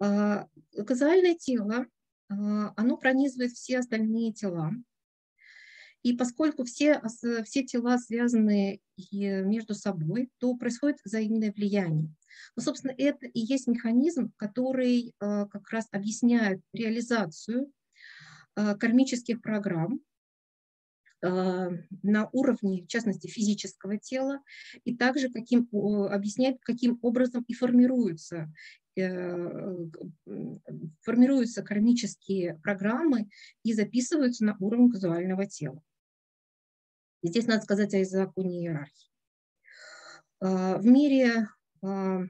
А, 0.00 0.48
казуальное 0.84 1.36
тело, 1.36 1.86
а, 2.28 2.72
оно 2.76 2.96
пронизывает 2.96 3.52
все 3.52 3.78
остальные 3.78 4.32
тела. 4.32 4.72
И 6.02 6.14
поскольку 6.14 6.64
все, 6.64 7.00
все 7.44 7.62
тела 7.64 7.98
связаны 7.98 8.80
между 9.10 9.74
собой, 9.74 10.30
то 10.38 10.54
происходит 10.56 10.98
взаимное 11.04 11.52
влияние. 11.52 12.14
Но, 12.56 12.62
собственно, 12.62 12.94
это 12.96 13.26
и 13.26 13.40
есть 13.40 13.66
механизм, 13.66 14.32
который 14.36 15.14
а, 15.20 15.46
как 15.46 15.70
раз 15.70 15.86
объясняет 15.90 16.60
реализацию 16.72 17.70
кармических 18.54 19.40
программ, 19.40 20.00
на 21.22 22.28
уровне, 22.32 22.82
в 22.82 22.88
частности, 22.88 23.28
физического 23.28 23.96
тела, 23.96 24.40
и 24.84 24.96
также 24.96 25.30
каким, 25.30 25.68
объясняет, 25.72 26.58
каким 26.60 26.98
образом 27.00 27.44
и 27.46 27.54
формируются 27.54 28.52
Э, 28.94 29.86
формируются 31.00 31.62
кармические 31.62 32.60
программы 32.62 33.30
и 33.62 33.72
записываются 33.72 34.44
на 34.44 34.56
уровне 34.60 34.90
казуального 34.90 35.46
тела. 35.46 35.82
Здесь 37.22 37.46
надо 37.46 37.62
сказать 37.62 37.94
о 37.94 38.04
законе 38.04 38.60
иерархии. 38.60 39.12
А, 40.40 40.76
в 40.78 40.84
мире 40.84 41.48
а, 41.82 42.22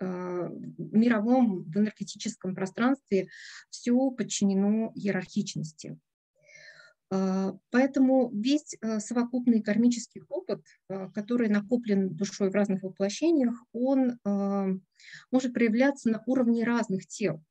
а, 0.00 0.48
в 0.48 0.94
мировом, 0.94 1.64
в 1.64 1.76
энергетическом 1.76 2.54
пространстве 2.54 3.28
все 3.70 4.10
подчинено 4.10 4.90
иерархичности. 4.94 5.98
Поэтому 7.08 8.32
весь 8.32 8.76
совокупный 8.98 9.62
кармический 9.62 10.22
опыт, 10.28 10.64
который 11.14 11.48
накоплен 11.48 12.16
душой 12.16 12.50
в 12.50 12.52
разных 12.52 12.82
воплощениях, 12.82 13.54
он 13.72 14.18
может 15.30 15.54
проявляться 15.54 16.08
на 16.08 16.24
уровне 16.26 16.64
разных 16.64 17.06
тел, 17.06 17.44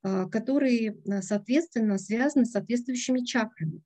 которые, 0.00 0.96
соответственно, 1.22 1.98
связаны 1.98 2.44
с 2.44 2.52
соответствующими 2.52 3.24
чакрами. 3.24 3.82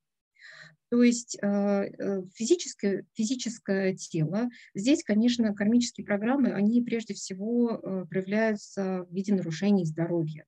То 0.89 1.03
есть 1.03 1.37
э, 1.43 2.23
физическое, 2.35 3.05
физическое 3.15 3.95
тело, 3.97 4.49
здесь, 4.75 5.03
конечно, 5.03 5.53
кармические 5.55 6.07
программы, 6.07 6.53
они 6.53 6.81
прежде 6.83 7.15
всего 7.15 7.81
э, 7.83 8.05
проявляются 8.09 9.05
в 9.09 9.15
виде 9.15 9.35
нарушений 9.35 9.85
здоровья. 9.85 10.45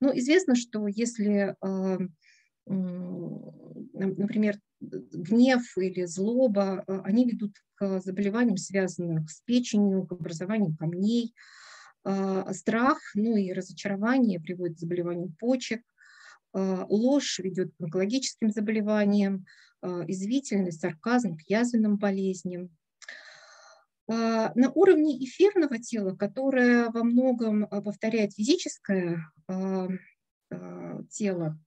Но 0.00 0.16
известно, 0.16 0.54
что 0.54 0.86
если 0.86 1.56
например, 2.66 4.58
гнев 4.80 5.62
или 5.78 6.04
злоба, 6.04 6.84
они 7.04 7.24
ведут 7.30 7.52
к 7.76 8.00
заболеваниям, 8.00 8.56
связанным 8.56 9.26
с 9.28 9.40
печенью, 9.42 10.06
к 10.06 10.12
образованию 10.12 10.76
камней. 10.76 11.34
Страх, 12.52 12.98
ну 13.14 13.36
и 13.36 13.52
разочарование 13.52 14.40
приводит 14.40 14.76
к 14.76 14.80
заболеванию 14.80 15.32
почек. 15.38 15.82
А, 16.52 16.86
ложь 16.88 17.38
ведет 17.38 17.72
к 17.74 17.80
онкологическим 17.80 18.50
заболеваниям, 18.50 19.46
извительность, 19.82 20.80
сарказм 20.80 21.36
к 21.36 21.42
язвенным 21.42 21.96
болезням. 21.96 22.70
На 24.08 24.72
уровне 24.74 25.22
эфирного 25.24 25.78
тела, 25.78 26.16
которое 26.16 26.90
во 26.90 27.04
многом 27.04 27.68
повторяет 27.68 28.32
физическое 28.34 29.30
тело, 31.10 31.58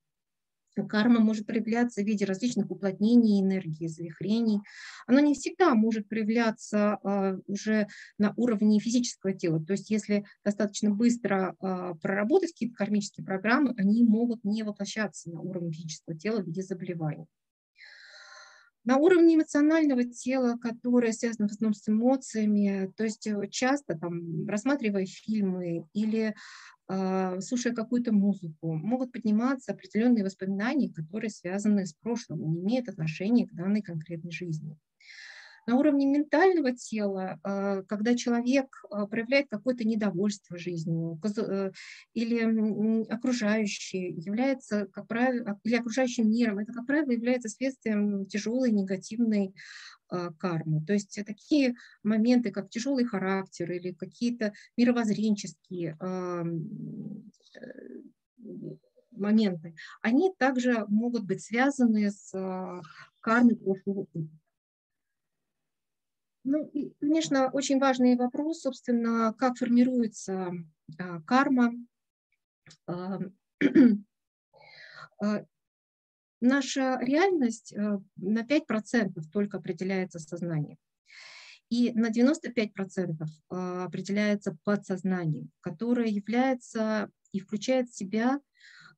Карма 0.88 1.20
может 1.20 1.46
проявляться 1.46 2.02
в 2.02 2.06
виде 2.06 2.26
различных 2.26 2.70
уплотнений 2.72 3.42
энергии, 3.42 3.88
завихрений. 3.88 4.60
Она 5.08 5.22
не 5.22 5.34
всегда 5.34 5.74
может 5.76 6.08
проявляться 6.08 7.00
а, 7.04 7.38
уже 7.48 7.88
на 8.18 8.34
уровне 8.36 8.80
физического 8.80 9.34
тела. 9.34 9.63
То 9.63 9.74
есть 9.74 9.89
если 9.89 10.26
достаточно 10.44 10.92
быстро 10.92 11.56
а, 11.60 11.96
проработать 11.96 12.52
какие-то 12.52 12.76
кармические 12.76 13.26
программы, 13.26 13.74
они 13.78 14.04
могут 14.04 14.44
не 14.44 14.63
воплощаться 14.63 15.30
на 15.30 15.42
уровне 15.42 15.72
физического 15.72 16.18
тела 16.18 16.42
в 16.42 16.46
виде 16.46 16.62
заболеваний. 16.62 17.26
На 18.89 18.97
уровне 18.97 19.36
эмоционального 19.36 20.04
тела, 20.04 20.58
которое 20.58 21.12
связано 21.12 21.47
в 21.47 21.52
основном 21.52 21.75
с 21.75 21.88
эмоциями, 21.88 22.91
то 22.97 23.04
есть 23.04 23.28
э, 23.28 23.47
часто 23.52 23.95
там, 23.95 24.47
рассматривая 24.47 25.06
фильмы 25.06 25.86
или 25.93 26.34
э, 26.89 27.39
слушая 27.39 27.75
какую-то 27.75 28.12
музыку, 28.12 28.73
могут 28.73 29.12
подниматься 29.12 29.73
определенные 29.73 30.23
воспоминания, 30.23 30.91
которые 30.91 31.30
связаны 31.30 31.86
с 31.86 31.93
прошлым, 31.93 32.41
не 32.41 32.62
имеют 32.62 32.89
отношения 32.89 33.47
к 33.47 33.54
данной 33.54 33.84
конкретной 33.84 34.32
жизни. 34.32 34.75
На 35.70 35.76
уровне 35.76 36.08
ментального 36.08 36.76
тела, 36.76 37.40
э, 37.44 37.84
когда 37.88 38.16
человек 38.16 38.76
э, 38.86 39.06
проявляет 39.06 39.50
какое-то 39.52 39.84
недовольство 39.84 40.58
жизнью 40.58 41.22
э, 41.24 41.72
или 42.16 43.04
окружающий 43.08 44.14
является, 44.14 44.88
как 44.88 45.08
правило, 45.08 45.60
или 45.64 45.76
окружающим 45.76 46.28
миром, 46.28 46.58
это, 46.58 46.74
как 46.74 46.88
правило, 46.88 47.12
является 47.12 47.50
следствием 47.50 48.26
тяжелой 48.26 48.72
негативной 48.72 49.54
кармы. 50.40 50.84
То 50.88 50.94
есть 50.94 51.20
такие 51.24 51.76
моменты, 52.02 52.50
как 52.50 52.72
тяжелый 52.72 53.06
характер 53.06 53.72
или 53.72 53.92
какие-то 53.92 54.54
мировоззренческие 54.76 55.96
моменты, 59.12 59.76
они 60.02 60.34
также 60.40 60.84
могут 60.88 61.26
быть 61.26 61.44
связаны 61.44 62.10
с 62.10 62.32
кармой 63.22 63.56
прошлого. 63.56 64.08
Ну, 66.52 66.66
и, 66.74 66.92
конечно, 67.00 67.52
очень 67.52 67.80
важный 67.80 68.16
вопрос, 68.16 68.62
собственно, 68.62 69.36
как 69.38 69.58
формируется 69.58 70.52
а, 70.98 71.22
карма. 71.22 71.74
А, 72.88 73.20
а, 75.22 75.46
наша 76.42 76.98
реальность 77.02 77.72
э, 77.72 78.00
на 78.16 78.44
5% 78.44 79.22
только 79.32 79.58
определяется 79.58 80.18
сознанием. 80.18 80.80
И 81.70 81.92
на 81.94 82.10
95% 82.10 83.16
а, 83.50 83.84
определяется 83.84 84.58
подсознанием, 84.64 85.52
которое 85.62 86.08
является 86.08 87.12
и 87.32 87.42
включает 87.42 87.90
в 87.90 87.96
себя 87.96 88.40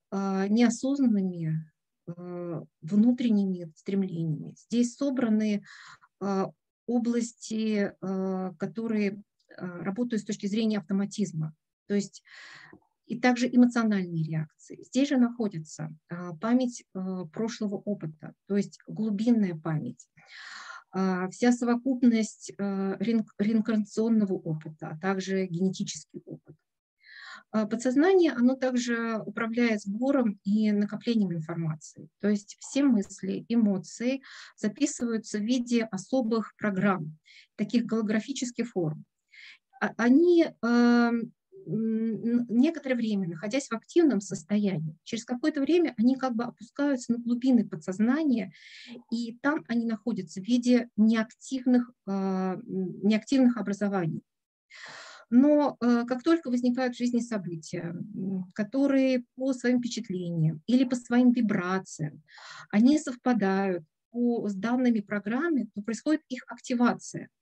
а, 0.10 0.48
неосознанными 0.48 1.70
а, 2.08 2.64
внутренними 2.82 3.74
стремлениями. 3.76 4.56
Здесь 4.56 4.96
собраны 4.96 5.66
области, 6.92 7.94
которые 8.60 9.24
работают 9.58 10.22
с 10.22 10.26
точки 10.26 10.48
зрения 10.48 10.80
автоматизма. 10.80 11.54
То 11.88 11.96
есть 11.96 12.24
и 13.06 13.20
также 13.20 13.48
эмоциональные 13.54 14.24
реакции. 14.24 14.82
Здесь 14.84 15.10
же 15.10 15.18
находится 15.18 15.94
память 16.40 16.86
прошлого 17.34 17.76
опыта, 17.76 18.34
то 18.48 18.56
есть 18.56 18.80
глубинная 18.88 19.56
память, 19.56 20.08
а, 20.94 21.30
вся 21.30 21.52
совокупность 21.52 22.54
реинкарнационного 22.58 24.34
опыта, 24.34 24.90
а 24.90 24.98
также 24.98 25.46
генетический 25.46 26.22
опыт. 26.26 26.56
А, 27.52 27.66
подсознание, 27.66 28.32
оно 28.32 28.56
также 28.56 29.22
управляет 29.26 29.82
сбором 29.82 30.40
и 30.46 30.72
накоплением 30.72 31.34
информации. 31.34 32.08
То 32.22 32.30
есть 32.30 32.56
все 32.60 32.84
мысли, 32.84 33.46
эмоции 33.50 34.22
записываются 34.56 35.38
в 35.38 35.42
виде 35.42 35.84
особых 35.84 36.56
программ, 36.58 37.18
таких 37.56 37.86
голографических 37.86 38.70
форм. 38.70 39.04
Они 39.98 40.48
некоторое 41.68 42.96
время, 42.96 43.28
находясь 43.28 43.68
в 43.68 43.74
активном 43.74 44.20
состоянии, 44.20 44.98
через 45.04 45.26
какое-то 45.26 45.62
время 45.62 45.94
они 45.98 46.16
как 46.16 46.34
бы 46.36 46.44
опускаются 46.44 47.12
на 47.12 47.20
глубины 47.20 47.68
подсознания, 47.68 48.52
и 49.12 49.38
там 49.42 49.64
они 49.68 49.86
находятся 49.86 50.42
в 50.42 50.46
виде 50.46 50.90
неактивных, 50.98 51.92
а, 52.08 52.58
неактивных 52.66 53.58
образований. 53.58 54.24
Но 55.32 55.78
э, 55.82 56.04
как 56.08 56.22
только 56.22 56.50
возникают 56.50 56.94
в 56.94 56.98
жизни 56.98 57.20
события, 57.20 57.96
которые 58.54 59.24
по 59.36 59.54
своим 59.54 59.80
впечатлениям 59.80 60.62
или 60.68 60.84
по 60.84 60.96
своим 60.96 61.32
вибрациям, 61.32 62.22
они 62.70 63.00
совпадают 63.00 63.84
по, 64.12 64.48
с 64.48 64.54
данными 64.54 65.00
программы, 65.00 65.68
то 65.74 65.82
происходит 65.82 66.22
их 66.30 66.44
активация– 66.48 67.30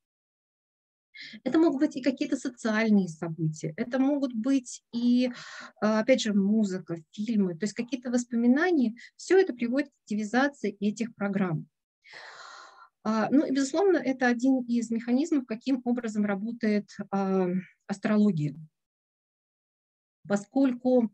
это 1.44 1.60
могут 1.60 1.80
быть 1.80 1.96
и 1.96 2.02
какие-то 2.02 2.38
социальные 2.38 3.08
события, 3.08 3.74
это 3.78 4.00
могут 4.00 4.34
быть 4.34 4.84
и, 4.94 5.32
а, 5.82 6.00
опять 6.00 6.22
же, 6.22 6.34
музыка, 6.34 6.98
фильмы, 7.12 7.58
то 7.58 7.66
есть 7.66 7.74
какие-то 7.74 8.10
воспоминания. 8.10 8.96
Все 9.16 9.40
это 9.40 9.54
приводит 9.54 9.90
к 9.90 10.04
активизации 10.04 10.78
этих 10.80 11.14
программ. 11.16 11.68
А, 13.04 13.30
ну 13.32 13.46
и, 13.46 13.52
безусловно, 13.52 13.98
это 13.98 14.28
один 14.28 14.62
из 14.64 14.90
механизмов, 14.92 15.46
каким 15.46 15.82
образом 15.86 16.26
работает 16.26 16.90
а, 17.90 17.92
астрология. 17.92 18.56
Поскольку 20.28 21.12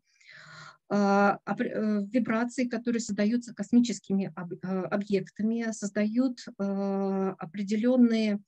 э, 0.89 1.37
вибрации, 1.47 2.67
которые 2.67 2.99
создаются 2.99 3.53
космическими 3.53 4.33
объектами, 4.35 5.71
создают 5.71 6.45
определенные 6.57 8.41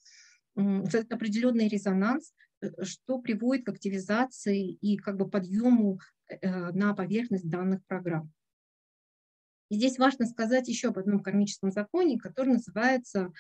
этот 0.58 1.13
определенный 1.13 1.68
резонанс, 1.68 2.34
э, 2.62 2.84
что 2.84 3.20
приводит 3.20 3.66
к 3.66 3.70
активизации 3.70 4.72
и 4.72 4.98
как 4.98 5.18
бы 5.18 5.30
подъему 5.30 6.00
э, 6.28 6.72
на 6.72 6.94
поверхность 6.94 7.50
данных 7.50 7.86
программ. 7.86 8.32
И 9.70 9.76
здесь 9.76 9.98
важно 9.98 10.26
сказать 10.26 10.68
еще 10.68 10.90
об 10.90 10.98
одном 10.98 11.22
кармическом 11.22 11.72
законе, 11.72 12.18
который 12.18 12.54
называется 12.54 13.34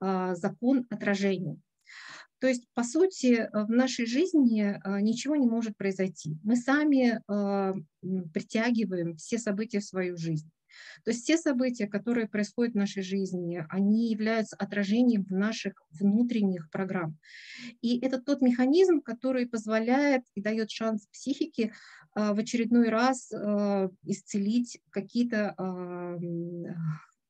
а, 0.00 0.34
закон 0.34 0.84
отражения. 0.90 1.56
То 2.40 2.46
есть, 2.46 2.64
по 2.74 2.84
сути, 2.84 3.48
в 3.52 3.70
нашей 3.70 4.06
жизни 4.06 4.78
а, 4.82 5.00
ничего 5.00 5.36
не 5.36 5.46
может 5.46 5.76
произойти. 5.76 6.38
Мы 6.44 6.56
сами 6.56 7.20
а, 7.26 7.74
притягиваем 8.32 9.16
все 9.16 9.38
события 9.38 9.80
в 9.80 9.84
свою 9.84 10.16
жизнь. 10.16 10.50
То 11.04 11.10
есть 11.10 11.24
все 11.24 11.36
события, 11.36 11.86
которые 11.86 12.28
происходят 12.28 12.74
в 12.74 12.78
нашей 12.78 13.02
жизни, 13.02 13.64
они 13.68 14.10
являются 14.10 14.56
отражением 14.56 15.26
наших 15.28 15.72
внутренних 15.90 16.70
программ. 16.70 17.18
И 17.80 17.98
это 18.00 18.20
тот 18.20 18.40
механизм, 18.40 19.00
который 19.00 19.48
позволяет 19.48 20.22
и 20.34 20.42
дает 20.42 20.70
шанс 20.70 21.06
психике 21.06 21.72
а, 22.14 22.34
в 22.34 22.38
очередной 22.38 22.88
раз 22.88 23.32
а, 23.32 23.90
исцелить 24.04 24.80
какие-то 24.90 25.54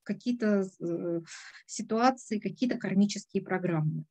какие-то 0.02 0.66
э, 0.80 1.20
ситуации, 1.66 2.38
какие-то 2.38 2.78
кармические 2.78 3.42
программы. 3.42 4.06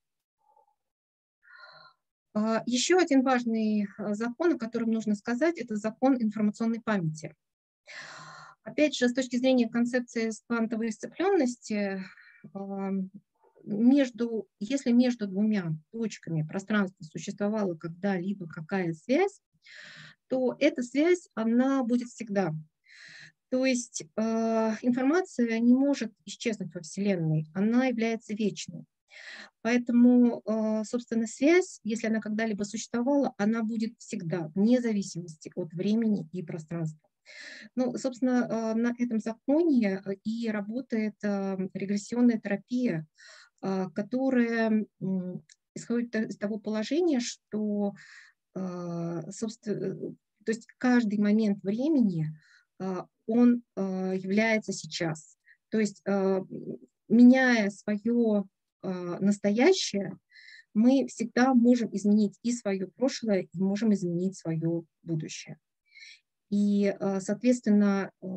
Еще 2.66 2.98
один 2.98 3.24
важный 3.24 3.88
закон, 3.98 4.54
о 4.54 4.58
котором 4.58 4.92
нужно 4.92 5.16
сказать, 5.16 5.58
это 5.58 5.76
закон 5.76 6.22
информационной 6.22 6.82
памяти. 6.82 7.36
Опять 8.64 8.96
же, 8.96 9.08
с 9.08 9.14
точки 9.14 9.38
зрения 9.38 9.70
концепции 9.70 10.32
квантовой 10.48 10.92
сцепленности, 10.92 12.04
между, 13.64 14.48
если 14.60 14.92
между 14.92 15.28
двумя 15.28 15.74
точками 15.92 16.44
пространства 16.44 17.04
существовала 17.04 17.76
когда-либо 17.76 18.48
какая 18.48 18.94
связь, 18.94 19.42
то 20.28 20.56
эта 20.60 20.82
связь, 20.84 21.30
она 21.36 21.84
будет 21.84 22.10
всегда. 22.10 22.54
То 23.50 23.66
есть 23.66 24.04
э, 24.04 24.76
информация 24.82 25.60
не 25.60 25.74
может 25.74 26.14
исчезнуть 26.26 26.74
во 26.74 26.82
Вселенной, 26.82 27.48
она 27.54 27.86
является 27.86 28.34
вечной. 28.34 28.84
Поэтому, 29.62 30.42
э, 30.46 30.84
собственно, 30.86 31.28
связь, 31.28 31.80
если 31.84 32.08
она 32.08 32.22
когда-либо 32.22 32.64
существовала, 32.64 33.34
она 33.38 33.64
будет 33.64 33.94
всегда, 33.98 34.50
вне 34.56 34.80
зависимости 34.80 35.52
от 35.56 35.74
времени 35.74 36.28
и 36.32 36.42
пространства. 36.44 37.10
Ну, 37.76 37.98
собственно, 37.98 38.48
а, 38.50 38.76
на 38.76 38.94
этом 38.98 39.20
законе 39.20 40.02
э, 40.06 40.14
и 40.24 40.50
работает 40.50 41.16
регрессионная 41.22 42.40
терапия, 42.40 43.06
которая 43.60 44.86
исходит 45.76 46.16
из 46.16 46.38
того 46.38 46.60
положения, 46.60 47.20
что, 47.20 47.96
собственно, 48.54 49.96
э, 49.96 50.14
то 50.46 50.52
есть 50.52 50.68
каждый 50.78 51.20
момент 51.20 51.64
времени 51.64 52.28
он 53.26 53.64
является 53.76 54.72
сейчас. 54.72 55.38
То 55.70 55.80
есть, 55.80 56.02
меняя 57.10 57.70
свое 57.72 58.46
настоящее, 58.84 60.18
мы 60.78 61.08
всегда 61.08 61.54
можем 61.56 61.90
изменить 61.96 62.38
и 62.44 62.52
свое 62.54 62.88
прошлое, 62.88 63.48
и 63.52 63.60
можем 63.60 63.94
изменить 63.94 64.38
свое 64.38 64.84
будущее. 65.02 65.58
И, 66.50 66.96
э, 66.98 67.20
соответственно, 67.20 68.12
э, 68.22 68.28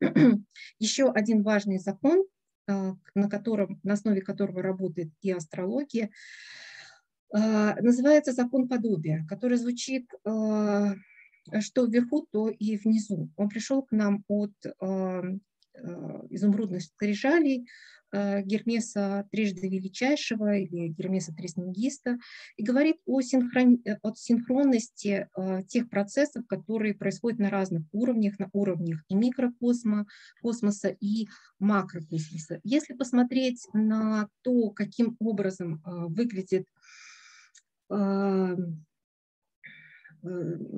еще 0.78 1.10
один 1.12 1.42
важный 1.42 1.78
закон, 1.78 2.24
на, 2.66 3.28
котором, 3.28 3.80
на 3.82 3.94
основе 3.94 4.20
которого 4.20 4.62
работает 4.62 5.10
и 5.22 5.32
астрология, 5.32 6.10
называется 7.32 8.32
закон 8.32 8.68
подобия, 8.68 9.26
который 9.28 9.56
звучит 9.56 10.08
что 10.22 11.86
вверху, 11.86 12.28
то 12.30 12.48
и 12.48 12.76
внизу. 12.76 13.28
Он 13.36 13.48
пришел 13.48 13.82
к 13.82 13.90
нам 13.90 14.24
от 14.28 14.52
изумрудных 16.30 16.82
скрижалей, 16.82 17.66
Гермеса 18.12 19.26
трижды 19.30 19.68
величайшего 19.68 20.56
или 20.56 20.88
Гермеса 20.88 21.32
Трисмегиста 21.32 22.18
и 22.56 22.62
говорит 22.62 22.96
о, 23.06 23.20
синхрон, 23.20 23.80
э, 23.84 23.96
о 24.02 24.14
синхронности 24.14 25.28
э, 25.36 25.62
тех 25.64 25.88
процессов, 25.88 26.46
которые 26.46 26.94
происходят 26.94 27.38
на 27.38 27.50
разных 27.50 27.82
уровнях, 27.92 28.38
на 28.38 28.48
уровнях 28.52 29.02
и 29.08 29.14
микрокосма, 29.14 30.06
космоса, 30.42 30.88
и 30.88 31.28
макрокосмоса. 31.58 32.60
Если 32.64 32.94
посмотреть 32.94 33.66
на 33.72 34.28
то, 34.42 34.70
каким 34.70 35.16
образом 35.20 35.82
выглядит 35.84 36.66
Э, 37.90 38.56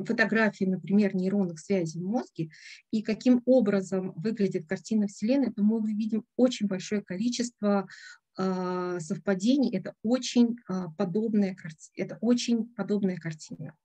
фотографии, 0.07 0.65
например, 0.65 1.15
нейронных 1.15 1.59
связей 1.59 2.01
в 2.01 2.05
мозге 2.05 2.51
и 2.91 3.03
каким 3.03 3.43
образом 3.47 4.13
выглядит 4.17 4.69
картина 4.69 5.07
Вселенной, 5.07 5.53
то 5.53 5.63
мы 5.63 5.77
увидим 5.77 6.25
очень 6.37 6.67
большое 6.67 7.03
количество 7.03 7.89
а, 8.37 8.99
совпадений. 9.01 9.77
Это 9.77 9.95
очень 10.03 10.57
а, 10.67 10.91
подобная, 10.93 11.57
это 11.97 12.19
очень 12.21 12.67
подобная 12.75 13.17
картина. 13.17 13.77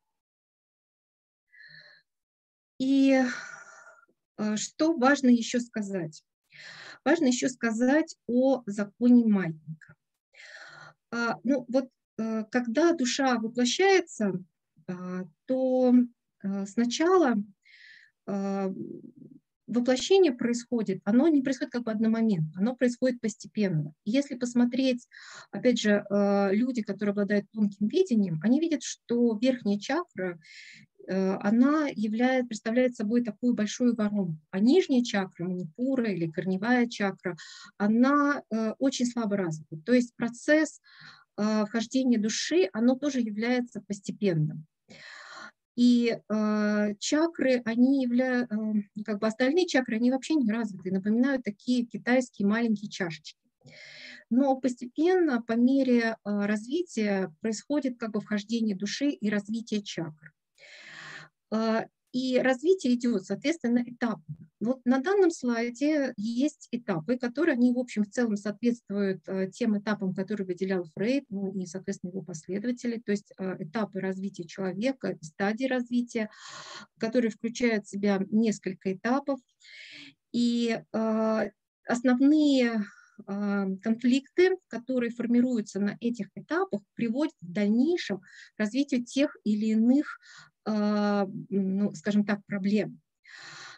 И 2.80 3.22
а, 4.38 4.56
что 4.56 4.96
важно 4.96 5.30
еще 5.30 5.60
сказать? 5.60 6.24
Важно 7.04 7.26
еще 7.26 7.50
сказать 7.50 8.16
о 8.28 8.64
законе 8.66 9.26
маятника. 9.26 9.96
Ну 11.44 11.66
вот 11.70 11.90
э, 12.18 12.44
когда 12.52 12.92
душа 12.92 13.38
воплощается, 13.38 14.34
то 15.46 15.94
а, 16.44 16.66
сначала 16.66 17.36
а, 18.26 18.72
воплощение 19.68 20.32
происходит, 20.32 21.02
оно 21.04 21.28
не 21.28 21.42
происходит 21.42 21.74
как 21.74 21.84
бы 21.84 21.92
одномоментно, 21.92 22.54
оно 22.56 22.76
происходит 22.76 23.20
постепенно. 23.20 23.94
Если 24.06 24.36
посмотреть, 24.36 25.06
опять 25.52 25.78
же, 25.80 26.06
люди, 26.54 26.82
которые 26.82 27.12
обладают 27.12 27.52
тонким 27.52 27.88
видением, 27.88 28.40
они 28.44 28.62
видят, 28.62 28.82
что 28.82 29.38
верхняя 29.38 29.78
чакра 29.78 30.40
э, 31.06 31.34
она 31.42 31.90
являет, 31.90 32.48
представляет 32.48 32.96
собой 32.96 33.26
такую 33.26 33.56
большую 33.56 33.94
воронку. 33.94 34.40
А 34.52 34.62
нижняя 34.62 35.04
чакра, 35.04 35.44
манипура 35.44 36.06
или 36.06 36.32
корневая 36.32 36.88
чакра, 36.88 37.36
она 37.78 38.44
э, 38.50 38.72
очень 38.80 39.06
слабо 39.06 39.36
развита. 39.36 39.76
То 39.86 39.94
есть 39.94 40.16
процесс 40.16 40.80
вхождения 41.36 42.18
души, 42.18 42.68
оно 42.74 42.96
тоже 42.96 43.20
является 43.20 43.80
постепенным. 43.82 44.66
И 45.76 46.18
э, 46.28 46.94
чакры, 47.00 47.62
они 47.66 48.02
являются, 48.02 48.56
э, 48.56 49.04
как 49.06 49.20
бы 49.20 49.28
остальные 49.28 49.68
чакры, 49.68 49.98
они 49.98 50.10
вообще 50.10 50.34
не 50.34 50.52
развиты, 50.52 50.92
напоминают 50.92 51.44
такие 51.44 51.86
китайские 51.86 52.48
маленькие 52.48 52.90
чашечки. 52.90 53.38
Но 54.30 54.56
постепенно, 54.56 55.42
по 55.42 55.54
мере 55.54 56.00
э, 56.02 56.16
развития, 56.24 57.34
происходит 57.42 58.00
как 58.00 58.12
бы 58.12 58.22
вхождение 58.22 58.76
души 58.76 59.10
и 59.10 59.30
развитие 59.30 59.84
чакр. 59.84 60.34
Э, 61.52 61.86
и 62.12 62.40
развитие 62.40 62.96
идет, 62.96 63.26
соответственно, 63.26 63.84
этапно. 63.86 64.36
Вот 64.60 64.84
на 64.86 65.00
данном 65.00 65.30
слайде 65.30 66.14
есть 66.18 66.68
этапы, 66.72 67.18
которые, 67.18 67.54
они, 67.54 67.72
в 67.72 67.78
общем, 67.78 68.04
в 68.04 68.10
целом 68.10 68.38
соответствуют 68.38 69.22
э, 69.28 69.52
тем 69.52 69.78
этапам, 69.78 70.16
которые 70.16 70.48
выделял 70.48 70.86
Фрейд, 70.96 71.26
ну 71.30 71.52
и, 71.54 71.66
соответственно, 71.66 72.12
его 72.12 72.24
последователи, 72.24 72.98
то 72.98 73.12
есть 73.12 73.32
э, 73.38 73.58
этапы 73.60 74.00
развития 74.00 74.46
человека, 74.46 75.18
стадии 75.22 75.66
развития, 75.66 76.30
которые 76.98 77.30
включают 77.30 77.86
в 77.86 77.90
себя 77.90 78.20
несколько 78.32 78.94
этапов. 78.94 79.40
И 80.32 80.80
э, 80.92 81.50
основные 81.86 82.84
конфликты, 83.26 84.58
которые 84.68 85.10
формируются 85.10 85.80
на 85.80 85.98
этих 86.00 86.28
этапах, 86.36 86.82
приводят 86.94 87.34
в 87.42 87.52
дальнейшем 87.52 88.20
к 88.20 88.60
развитию 88.60 89.04
тех 89.04 89.36
или 89.44 89.70
иных 89.70 90.20
ну, 90.68 91.94
скажем 91.96 92.26
так, 92.26 92.46
проблем. 92.46 93.00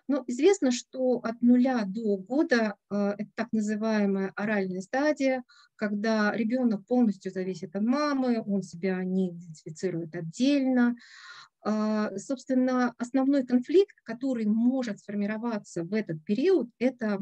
Но 0.10 0.24
известно, 0.26 0.72
что 0.72 1.20
от 1.20 1.40
нуля 1.44 1.84
до 1.86 2.18
года 2.18 2.76
а, 2.90 3.14
это 3.16 3.30
так 3.36 3.50
называемая 3.52 4.34
оральная 4.36 4.82
стадия, 4.82 5.44
когда 5.76 6.36
ребенок 6.36 6.84
полностью 6.88 7.32
зависит 7.32 7.76
от 7.76 7.84
мамы, 7.84 8.44
он 8.44 8.64
себя 8.64 9.04
не 9.04 9.30
идентифицирует 9.30 10.16
отдельно, 10.16 10.90
а, 10.90 10.96
собственно, 12.18 12.94
основной 12.98 13.46
конфликт, 13.46 13.96
который 14.04 14.46
может 14.46 15.00
сформироваться 15.00 15.84
в 15.84 15.94
этот 15.94 16.24
период, 16.24 16.70
это 16.80 17.20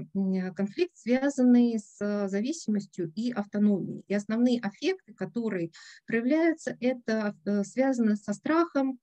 конфликт, 0.56 0.96
связанный 0.96 1.80
с 1.80 2.28
зависимостью 2.28 3.12
и 3.16 3.32
автономией. 3.32 4.04
И 4.08 4.14
основные 4.14 4.60
аффекты, 4.62 5.14
которые 5.14 5.72
проявляются, 6.06 6.78
это 6.80 7.36
э, 7.46 7.64
связано 7.64 8.16
со 8.16 8.34
страхом, 8.34 9.00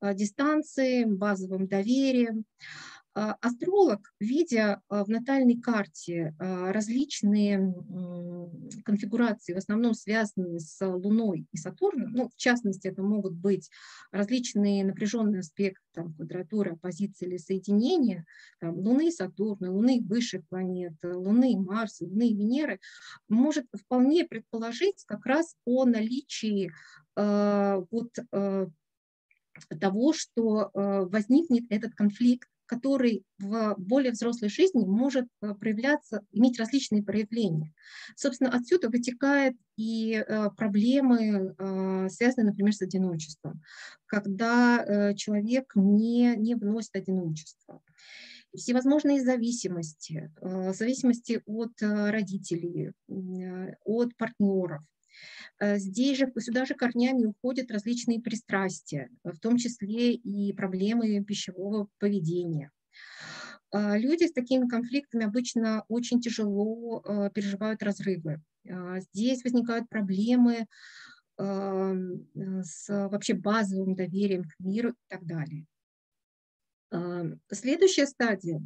а, 0.00 0.14
дистанцией, 0.14 1.04
базовым 1.04 1.66
доверием. 1.66 2.44
А, 3.16 3.36
астролог, 3.42 4.12
видя 4.18 4.82
а, 4.88 5.04
в 5.04 5.08
натальной 5.08 5.60
карте 5.60 6.34
а, 6.40 6.72
различные 6.72 7.72
конфигурации, 8.84 9.54
в 9.54 9.58
основном 9.58 9.94
связанные 9.94 10.58
с 10.58 10.84
Луной 10.84 11.46
и 11.52 11.56
Сатурном, 11.56 12.10
ну, 12.10 12.28
в 12.28 12.36
частности, 12.36 12.88
это 12.88 13.02
могут 13.02 13.34
быть 13.34 13.70
различные 14.10 14.84
напряженные 14.84 15.40
аспекты, 15.40 15.80
там, 15.92 16.12
квадратуры, 16.14 16.72
оппозиции 16.72 17.26
или 17.26 17.36
соединения, 17.36 18.26
там, 18.58 18.74
Луны 18.74 19.08
и 19.08 19.12
Сатурна, 19.12 19.70
Луны 19.70 19.98
и 19.98 20.04
высших 20.04 20.44
планет, 20.48 20.94
Луны 21.04 21.52
и 21.52 21.56
Марса, 21.56 22.04
Луны 22.04 22.30
и 22.30 22.34
Венеры, 22.34 22.80
может 23.28 23.66
вполне 23.80 24.24
предположить 24.24 25.04
как 25.06 25.24
раз 25.24 25.54
о 25.64 25.84
наличии 25.84 26.72
э, 27.14 27.84
вот, 27.92 28.10
э, 28.32 28.66
того, 29.80 30.12
что 30.12 30.70
возникнет 30.74 31.66
этот 31.70 31.94
конфликт 31.94 32.48
который 32.66 33.24
в 33.38 33.74
более 33.78 34.12
взрослой 34.12 34.48
жизни 34.48 34.84
может 34.84 35.26
э, 35.42 35.54
проявляться, 35.54 36.22
иметь 36.32 36.58
различные 36.58 37.02
проявления. 37.02 37.72
Собственно, 38.16 38.50
отсюда 38.50 38.88
вытекают 38.88 39.56
и 39.76 40.14
э, 40.14 40.50
проблемы, 40.56 41.54
э, 41.58 42.08
связанные, 42.10 42.50
например, 42.50 42.74
с 42.74 42.82
одиночеством, 42.82 43.62
когда 44.06 45.14
человек 45.14 45.72
не, 45.74 46.36
не 46.36 46.54
вносит 46.54 46.94
одиночество 46.94 47.80
всевозможные 48.54 49.20
зависимости, 49.20 50.30
зависимости 50.40 51.42
от 51.44 51.72
родителей, 51.80 52.92
от 53.84 54.16
партнеров, 54.16 54.82
здесь 55.60 56.18
же, 56.18 56.32
сюда 56.38 56.64
же 56.64 56.74
корнями 56.74 57.26
уходят 57.26 57.70
различные 57.70 58.20
пристрастия, 58.20 59.10
в 59.22 59.38
том 59.38 59.56
числе 59.56 60.12
и 60.12 60.52
проблемы 60.52 61.22
пищевого 61.24 61.88
поведения. 61.98 62.70
А, 63.70 63.98
люди 63.98 64.24
с 64.24 64.32
такими 64.32 64.68
конфликтами 64.68 65.24
обычно 65.24 65.84
очень 65.88 66.20
тяжело 66.20 67.02
э, 67.04 67.30
переживают 67.34 67.82
разрывы. 67.82 68.40
Здесь 69.12 69.44
возникают 69.44 69.90
проблемы 69.90 70.66
с 71.36 72.88
вообще 72.88 73.34
базовым 73.34 73.94
доверием 73.94 74.44
к 74.44 74.54
миру 74.58 74.90
и 74.90 75.08
так 75.08 75.26
далее. 75.26 75.66
Следующая 77.50 78.06
стадия 78.06 78.62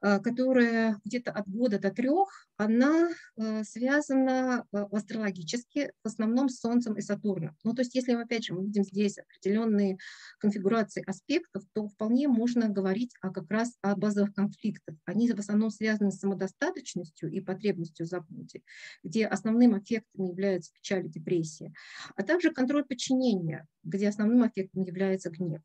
которая 0.00 0.98
где-то 1.04 1.30
от 1.32 1.48
года 1.48 1.78
до 1.78 1.90
трех, 1.90 2.48
она 2.56 3.08
а, 3.38 3.64
связана 3.64 4.66
а, 4.70 4.84
астрологически 4.92 5.92
в 6.04 6.08
основном 6.08 6.50
с 6.50 6.60
Солнцем 6.60 6.94
и 6.94 7.00
Сатурном. 7.00 7.56
Ну, 7.64 7.74
то 7.74 7.80
есть 7.80 7.94
если, 7.94 8.12
опять 8.12 8.44
же, 8.44 8.52
мы 8.52 8.66
видим 8.66 8.84
здесь 8.84 9.16
определенные 9.18 9.96
конфигурации 10.38 11.02
аспектов, 11.06 11.62
то 11.72 11.88
вполне 11.88 12.28
можно 12.28 12.68
говорить 12.68 13.14
о, 13.22 13.30
как 13.30 13.50
раз 13.50 13.78
о 13.80 13.96
базовых 13.96 14.34
конфликтах. 14.34 14.96
Они 15.06 15.30
в 15.32 15.38
основном 15.38 15.70
связаны 15.70 16.10
с 16.10 16.18
самодостаточностью 16.18 17.30
и 17.30 17.40
потребностью 17.40 18.04
заботе, 18.04 18.62
где 19.02 19.26
основным 19.26 19.78
эффектом 19.78 20.26
является 20.26 20.70
печаль 20.72 21.06
и 21.06 21.08
депрессия, 21.08 21.72
а 22.14 22.22
также 22.22 22.52
контроль 22.52 22.84
подчинения, 22.84 23.66
где 23.84 24.08
основным 24.08 24.46
эффектом 24.46 24.82
является 24.82 25.30
гнев. 25.30 25.62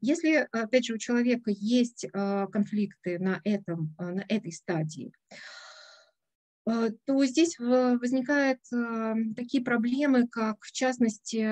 Если, 0.00 0.48
опять 0.52 0.86
же, 0.86 0.94
у 0.94 0.98
человека 0.98 1.50
есть 1.50 2.06
а, 2.12 2.46
конфликты 2.46 3.18
на, 3.18 3.40
этом, 3.44 3.94
а, 3.98 4.12
на 4.12 4.24
этой 4.28 4.52
стадии, 4.52 5.12
а, 6.66 6.90
то 7.04 7.24
здесь 7.24 7.58
возникают 7.58 8.60
такие 9.36 9.62
проблемы, 9.62 10.28
как, 10.28 10.62
в 10.62 10.72
частности, 10.72 11.44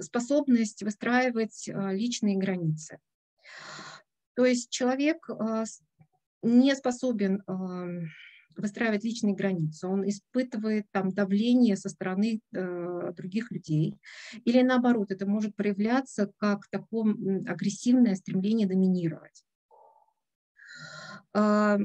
способность 0.00 0.82
выстраивать 0.82 1.68
личные 1.68 2.36
границы. 2.36 2.98
То 4.34 4.44
есть 4.44 4.70
человек 4.70 5.28
не 6.42 6.74
способен 6.74 7.42
выстраивать 8.56 9.04
личные 9.04 9.34
границы, 9.34 9.86
он 9.86 10.08
испытывает 10.08 10.86
там 10.90 11.10
давление 11.10 11.76
со 11.76 11.88
стороны 11.88 12.40
э, 12.52 13.12
других 13.16 13.50
людей. 13.50 13.96
Или 14.44 14.62
наоборот, 14.62 15.10
это 15.10 15.26
может 15.26 15.54
проявляться 15.56 16.32
как 16.38 16.68
такое 16.70 17.14
агрессивное 17.46 18.14
стремление 18.14 18.66
доминировать. 18.66 19.44
Э, 21.34 21.78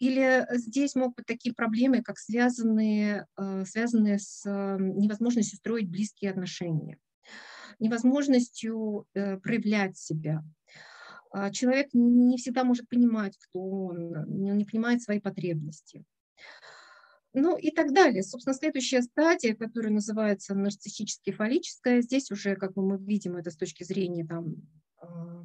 или 0.00 0.46
здесь 0.52 0.94
могут 0.94 1.16
быть 1.16 1.26
такие 1.26 1.54
проблемы, 1.54 2.02
как 2.02 2.18
связанные, 2.18 3.26
э, 3.36 3.64
связанные 3.66 4.18
с 4.18 4.46
э, 4.46 4.76
невозможностью 4.80 5.58
строить 5.58 5.90
близкие 5.90 6.30
отношения, 6.30 6.98
невозможностью 7.78 9.06
э, 9.12 9.36
проявлять 9.36 9.98
себя, 9.98 10.42
а 10.42 10.89
человек 11.52 11.88
не 11.92 12.36
всегда 12.38 12.64
может 12.64 12.88
понимать, 12.88 13.36
кто 13.38 13.60
он, 13.60 14.16
он 14.16 14.58
не 14.58 14.64
понимает 14.64 15.02
свои 15.02 15.20
потребности. 15.20 16.04
Ну 17.32 17.56
и 17.56 17.70
так 17.70 17.92
далее. 17.92 18.22
Собственно, 18.22 18.54
следующая 18.54 19.02
стадия, 19.02 19.54
которая 19.54 19.92
называется 19.92 20.54
нарциссически-фаллическая, 20.54 22.00
здесь 22.02 22.30
уже, 22.30 22.56
как 22.56 22.74
мы 22.76 22.98
видим, 22.98 23.36
это 23.36 23.50
с 23.50 23.56
точки 23.56 23.84
зрения 23.84 24.26
там, 24.26 24.56
а, 25.00 25.44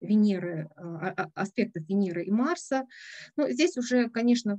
Венеры, 0.00 0.70
а, 0.76 1.28
аспектов 1.34 1.86
Венеры 1.86 2.24
и 2.24 2.30
Марса. 2.30 2.86
Но 3.36 3.50
здесь 3.50 3.76
уже, 3.76 4.08
конечно, 4.08 4.58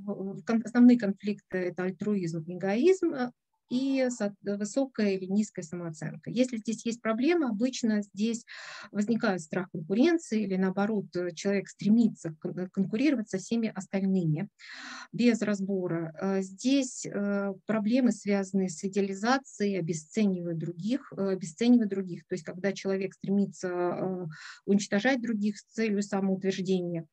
основные 0.64 0.98
конфликты– 0.98 1.58
это 1.58 1.82
альтруизм 1.82 2.44
эгоизм, 2.46 3.32
и 3.72 4.06
высокая 4.42 5.12
или 5.12 5.24
низкая 5.24 5.64
самооценка. 5.64 6.30
Если 6.30 6.58
здесь 6.58 6.84
есть 6.84 7.00
проблема, 7.00 7.48
обычно 7.48 8.02
здесь 8.02 8.44
возникает 8.90 9.40
страх 9.40 9.70
конкуренции 9.70 10.42
или 10.42 10.56
наоборот 10.56 11.06
человек 11.34 11.68
стремится 11.68 12.34
конкурировать 12.72 13.30
со 13.30 13.38
всеми 13.38 13.72
остальными 13.74 14.50
без 15.12 15.40
разбора. 15.40 16.14
Здесь 16.40 17.06
проблемы, 17.64 18.12
связанные 18.12 18.68
с 18.68 18.84
идеализацией, 18.84 19.78
обесценивая 19.78 20.54
других, 20.54 21.10
обесценивая 21.16 21.86
других. 21.86 22.26
То 22.26 22.34
есть 22.34 22.44
когда 22.44 22.72
человек 22.72 23.14
стремится 23.14 24.28
уничтожать 24.66 25.22
других 25.22 25.56
с 25.58 25.64
целью 25.64 26.02
самоутверждения. 26.02 27.06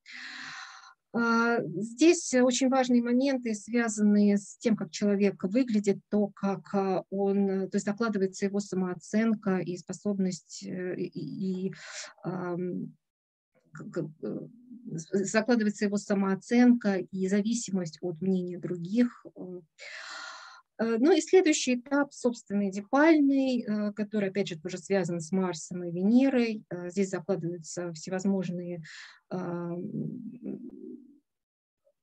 А, 1.12 1.60
здесь 1.64 2.34
очень 2.36 2.70
важные 2.70 3.02
моменты, 3.02 3.56
связанные 3.56 4.38
с 4.38 4.58
тем, 4.58 4.76
как 4.76 4.92
человек 4.92 5.44
выглядит, 5.44 6.00
то, 6.10 6.28
как 6.28 6.74
а, 6.74 7.04
он, 7.10 7.70
то 7.70 7.76
есть 7.76 7.86
закладывается 7.86 8.46
его 8.46 8.60
самооценка 8.60 9.58
и 9.58 9.76
способность, 9.78 10.64
э, 10.64 10.96
и, 10.96 11.68
и 11.68 11.74
э, 12.26 12.58
закладывается 14.92 15.86
его 15.86 15.98
самооценка 15.98 16.98
и 16.98 17.28
зависимость 17.28 17.98
от 18.02 18.22
мнения 18.22 18.60
других. 18.60 19.26
Э, 20.80 20.98
ну 21.00 21.12
и 21.12 21.22
следующий 21.22 21.76
этап, 21.76 22.14
собственно, 22.14 22.70
эдипальный, 22.70 23.94
который, 23.94 24.30
опять 24.30 24.48
же, 24.48 24.60
тоже 24.60 24.78
связан 24.78 25.20
с 25.20 25.32
Марсом 25.32 25.84
и 25.84 25.92
Венерой. 25.92 26.64
Здесь 26.88 27.10
закладываются 27.10 27.94
всевозможные 27.94 28.82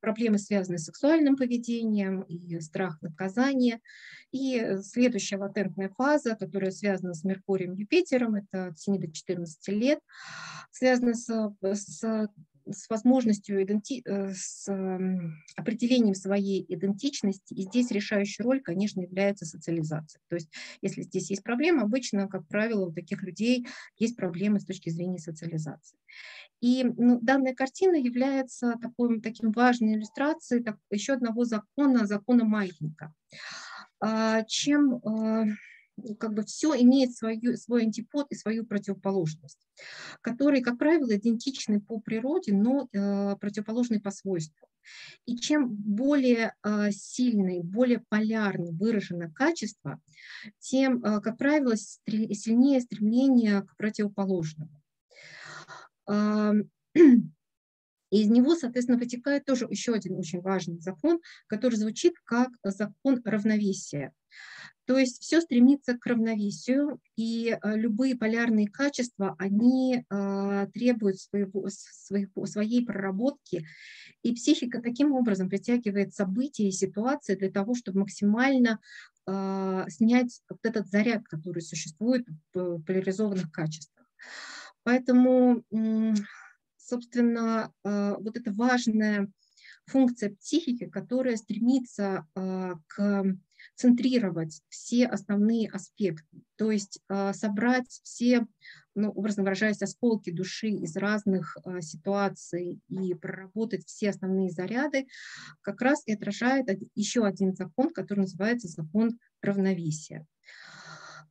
проблемы, 0.06 0.38
связанные 0.38 0.78
с 0.78 0.84
сексуальным 0.84 1.36
поведением 1.36 2.22
и 2.22 2.60
страх 2.60 3.02
наказания. 3.02 3.80
И 4.30 4.76
следующая 4.82 5.36
латентная 5.36 5.88
фаза, 5.88 6.36
которая 6.36 6.70
связана 6.70 7.12
с 7.12 7.24
Меркурием 7.24 7.74
Юпитером, 7.74 8.36
это 8.36 8.68
от 8.68 8.78
7 8.78 9.00
до 9.00 9.10
14 9.10 9.68
лет, 9.68 9.98
связана 10.70 11.14
с, 11.14 11.50
с 11.60 12.28
с 12.68 12.88
возможностью, 12.88 13.62
иденти... 13.62 14.02
Э, 14.04 14.32
с 14.32 14.68
определением 15.56 16.14
своей 16.14 16.64
идентичности. 16.68 17.54
И 17.54 17.62
здесь 17.62 17.90
решающая 17.90 18.44
роль, 18.44 18.60
конечно, 18.60 19.00
является 19.00 19.46
социализация. 19.46 20.20
То 20.28 20.36
есть 20.36 20.50
если 20.82 21.02
здесь 21.02 21.30
есть 21.30 21.42
проблема, 21.42 21.82
обычно, 21.82 22.28
как 22.28 22.46
правило, 22.48 22.86
у 22.86 22.92
таких 22.92 23.22
людей 23.22 23.66
есть 23.98 24.16
проблемы 24.16 24.60
с 24.60 24.64
точки 24.64 24.90
зрения 24.90 25.18
социализации. 25.18 25.98
И 26.60 26.84
ну, 26.84 27.18
данная 27.20 27.54
картина 27.54 27.96
является 27.96 28.74
такой, 28.80 29.20
таким 29.20 29.52
важной 29.52 29.94
иллюстрацией 29.94 30.62
так, 30.62 30.76
еще 30.90 31.14
одного 31.14 31.44
закона, 31.44 32.06
закона 32.06 32.44
маятника. 32.44 33.12
А, 34.00 34.42
чем 34.44 35.00
а, 35.04 35.44
как 36.18 36.34
бы 36.34 36.44
все 36.44 36.74
имеет 36.80 37.14
свою, 37.14 37.56
свой 37.56 37.84
антипод 37.84 38.26
и 38.30 38.34
свою 38.34 38.66
противоположность, 38.66 39.66
которые, 40.20 40.62
как 40.62 40.78
правило, 40.78 41.14
идентичны 41.16 41.80
по 41.80 42.00
природе, 42.00 42.52
но 42.52 42.88
э, 42.92 43.36
противоположны 43.36 44.00
по 44.00 44.10
свойству. 44.10 44.68
И 45.24 45.36
чем 45.36 45.68
более 45.68 46.54
э, 46.62 46.90
сильный, 46.92 47.62
более 47.62 48.04
полярно 48.08 48.72
выражено 48.72 49.30
качество, 49.32 50.00
тем, 50.58 51.02
э, 51.02 51.20
как 51.20 51.38
правило, 51.38 51.74
стр- 51.74 52.32
сильнее 52.34 52.80
стремление 52.80 53.62
к 53.62 53.76
противоположному. 53.76 54.82
из 58.10 58.28
него, 58.28 58.54
соответственно, 58.54 58.98
вытекает 58.98 59.44
тоже 59.44 59.66
еще 59.68 59.92
один 59.92 60.16
очень 60.16 60.40
важный 60.40 60.78
закон, 60.80 61.20
который 61.48 61.74
звучит 61.74 62.14
как 62.24 62.50
закон 62.62 63.20
равновесия. 63.24 64.12
То 64.86 64.96
есть 64.96 65.20
все 65.20 65.40
стремится 65.40 65.98
к 65.98 66.06
равновесию, 66.06 67.00
и 67.16 67.50
э, 67.60 67.76
любые 67.76 68.16
полярные 68.16 68.68
качества, 68.68 69.34
они 69.36 70.04
э, 70.08 70.66
требуют 70.72 71.18
своего, 71.18 71.66
своего, 71.68 72.46
своей 72.46 72.86
проработки, 72.86 73.66
и 74.22 74.32
психика 74.32 74.80
таким 74.80 75.12
образом 75.12 75.48
притягивает 75.48 76.14
события 76.14 76.68
и 76.68 76.72
ситуации 76.72 77.34
для 77.34 77.50
того, 77.50 77.74
чтобы 77.74 78.00
максимально 78.00 78.78
э, 79.26 79.84
снять 79.88 80.40
вот 80.48 80.60
этот 80.62 80.86
заряд, 80.86 81.24
который 81.24 81.62
существует 81.62 82.24
в 82.54 82.80
поляризованных 82.82 83.50
качествах. 83.50 84.06
Поэтому, 84.84 85.64
собственно, 86.76 87.72
вот 87.82 88.36
эта 88.36 88.52
важная 88.52 89.28
функция 89.86 90.30
психики, 90.36 90.86
которая 90.86 91.36
стремится 91.36 92.24
к 92.34 93.36
центрировать 93.74 94.62
все 94.68 95.06
основные 95.06 95.68
аспекты, 95.68 96.42
то 96.56 96.70
есть 96.70 97.00
а, 97.08 97.32
собрать 97.32 98.00
все, 98.02 98.46
ну, 98.94 99.10
образно 99.10 99.42
выражаясь, 99.42 99.82
осколки 99.82 100.30
души 100.30 100.68
из 100.68 100.96
разных 100.96 101.56
а, 101.64 101.80
ситуаций 101.80 102.80
и 102.88 103.14
проработать 103.14 103.86
все 103.86 104.10
основные 104.10 104.50
заряды, 104.50 105.06
как 105.60 105.80
раз 105.82 106.02
и 106.06 106.14
отражает 106.14 106.66
еще 106.94 107.24
один 107.24 107.54
закон, 107.54 107.90
который 107.90 108.20
называется 108.20 108.68
закон 108.68 109.18
равновесия. 109.42 110.26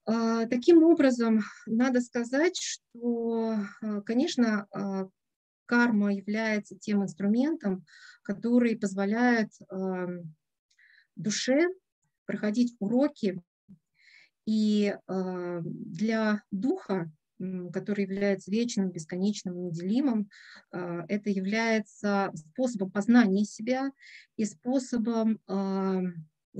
А, 0.06 0.46
таким 0.46 0.84
образом, 0.84 1.42
надо 1.66 2.02
сказать, 2.02 2.58
что, 2.58 3.58
конечно, 4.06 4.68
карма 5.66 6.14
является 6.14 6.78
тем 6.78 7.04
инструментом, 7.04 7.84
который 8.22 8.78
позволяет 8.78 9.50
душе 11.16 11.70
проходить 12.26 12.76
уроки. 12.80 13.42
И 14.46 14.96
э, 14.96 15.62
для 15.64 16.44
духа, 16.52 17.12
который 17.74 18.04
является 18.06 18.52
вечным, 18.52 18.92
бесконечным, 18.92 19.68
неделимым, 19.68 20.30
э, 20.72 21.02
это 21.08 21.30
является 21.30 22.32
способом 22.36 22.92
познания 22.92 23.44
себя 23.44 23.92
и 24.38 24.46
способом 24.46 25.40
э, 25.48 26.02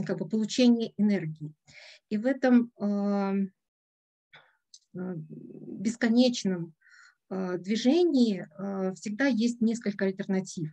как 0.06 0.18
бы, 0.18 0.28
получения 0.28 0.94
энергии. 0.98 1.54
И 2.10 2.18
в 2.18 2.26
этом 2.26 2.72
бесконечном 4.94 6.74
движении 7.30 8.48
всегда 8.96 9.28
есть 9.28 9.62
несколько 9.62 10.06
альтернатив. 10.06 10.70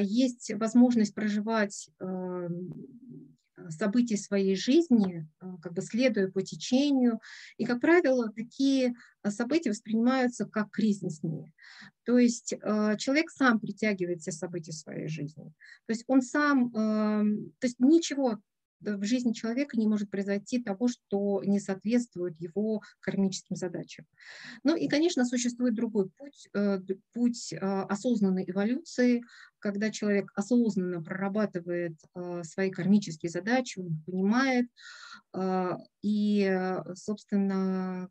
Есть 0.00 0.52
возможность 0.54 1.14
проживать 1.14 1.90
событий 3.68 4.16
своей 4.16 4.56
жизни, 4.56 5.28
а, 5.40 5.56
как 5.58 5.74
бы 5.74 5.82
следуя 5.82 6.28
по 6.28 6.42
течению. 6.42 7.20
И, 7.56 7.64
как 7.64 7.80
правило, 7.80 8.32
такие 8.32 8.94
а, 9.22 9.30
события 9.30 9.70
воспринимаются 9.70 10.46
как 10.46 10.70
кризисные. 10.70 11.52
То 12.04 12.18
есть 12.18 12.54
человек 12.98 13.30
сам 13.30 13.60
притягивает 13.60 14.20
все 14.20 14.32
события 14.32 14.72
своей 14.72 15.06
жизни. 15.06 15.52
То 15.86 15.92
есть 15.92 16.04
он 16.08 16.22
сам, 16.22 16.72
то 16.72 17.66
есть 17.66 17.78
ничего 17.78 18.40
в 18.80 19.04
жизни 19.04 19.32
человека 19.32 19.78
не 19.78 19.86
может 19.86 20.10
произойти 20.10 20.62
того, 20.62 20.88
что 20.88 21.42
не 21.44 21.60
соответствует 21.60 22.40
его 22.40 22.82
кармическим 23.00 23.56
задачам. 23.56 24.06
Ну 24.64 24.76
и, 24.76 24.88
конечно, 24.88 25.24
существует 25.24 25.74
другой 25.74 26.10
путь, 26.10 26.48
э, 26.54 26.80
путь 27.12 27.52
э, 27.52 27.56
осознанной 27.58 28.44
эволюции, 28.46 29.22
когда 29.58 29.90
человек 29.90 30.32
осознанно 30.34 31.02
прорабатывает 31.02 31.96
э, 32.14 32.42
свои 32.44 32.70
кармические 32.70 33.30
задачи, 33.30 33.78
он 33.78 34.02
понимает, 34.06 34.66
и, 36.02 36.78
собственно, 36.94 38.10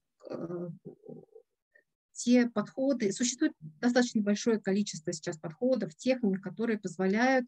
те 2.20 2.50
подходы, 2.50 3.12
существует 3.12 3.54
достаточно 3.60 4.22
большое 4.22 4.60
количество 4.60 5.14
сейчас 5.14 5.38
подходов, 5.38 5.96
техник, 5.96 6.44
которые 6.44 6.78
позволяют 6.78 7.46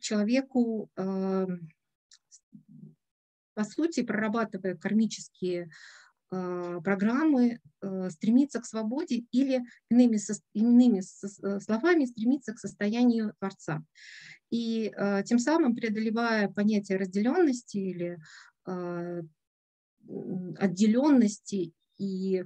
человеку, 0.00 0.90
по 0.94 1.48
сути, 3.64 4.02
прорабатывая 4.02 4.76
кармические 4.76 5.70
а, 6.28 6.80
программы, 6.80 7.60
а, 7.80 8.10
стремиться 8.10 8.60
к 8.60 8.66
свободе 8.66 9.24
или 9.30 9.62
иными, 9.90 10.18
иными 10.54 11.00
э, 11.00 11.60
словами 11.60 12.04
стремиться 12.04 12.52
к 12.52 12.58
состоянию 12.58 13.32
Творца. 13.38 13.84
И 14.50 14.92
а, 14.96 15.22
тем 15.22 15.38
самым 15.38 15.76
преодолевая 15.76 16.48
понятие 16.48 16.98
разделенности 16.98 17.76
или 17.76 18.18
отделенности 20.58 21.72
и 21.98 22.44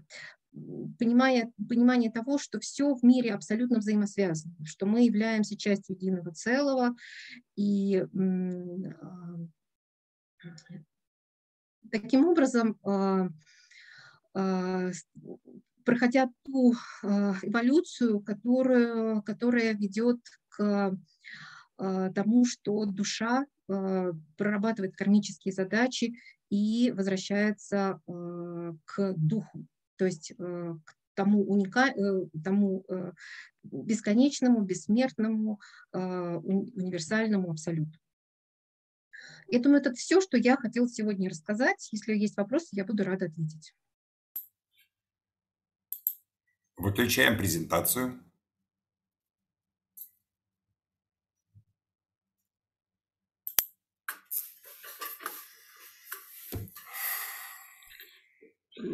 понимая, 0.98 1.52
понимание 1.68 2.10
того, 2.10 2.38
что 2.38 2.60
все 2.60 2.94
в 2.94 3.02
мире 3.02 3.34
абсолютно 3.34 3.78
взаимосвязано, 3.78 4.54
что 4.64 4.86
мы 4.86 5.04
являемся 5.04 5.56
частью 5.56 5.96
единого 5.96 6.32
целого, 6.32 6.96
и 7.56 7.96
а, 7.98 8.06
таким 11.90 12.26
образом, 12.26 12.78
а, 12.84 13.28
а, 14.34 14.90
проходя 15.84 16.30
ту 16.44 16.74
эволюцию, 17.02 18.20
которая, 18.20 19.20
которая 19.22 19.74
ведет 19.74 20.20
к 20.48 20.96
тому, 21.76 22.44
что 22.44 22.84
душа 22.84 23.46
прорабатывает 23.66 24.94
кармические 24.94 25.54
задачи 25.54 26.14
и 26.50 26.92
возвращается 26.94 28.00
к 28.04 29.14
духу, 29.16 29.66
то 30.00 30.06
есть 30.06 30.32
к 30.38 30.96
тому, 31.14 31.42
уника... 31.42 31.92
тому 32.42 32.86
бесконечному, 33.62 34.62
бессмертному, 34.62 35.60
универсальному 35.92 37.50
абсолюту. 37.50 37.98
Я 39.46 39.60
думаю, 39.60 39.82
это 39.82 39.92
все, 39.92 40.22
что 40.22 40.38
я 40.38 40.56
хотела 40.56 40.88
сегодня 40.88 41.28
рассказать. 41.28 41.86
Если 41.92 42.14
есть 42.14 42.38
вопросы, 42.38 42.68
я 42.72 42.86
буду 42.86 43.04
рада 43.04 43.26
ответить. 43.26 43.74
Выключаем 46.78 47.36
презентацию. 47.36 48.18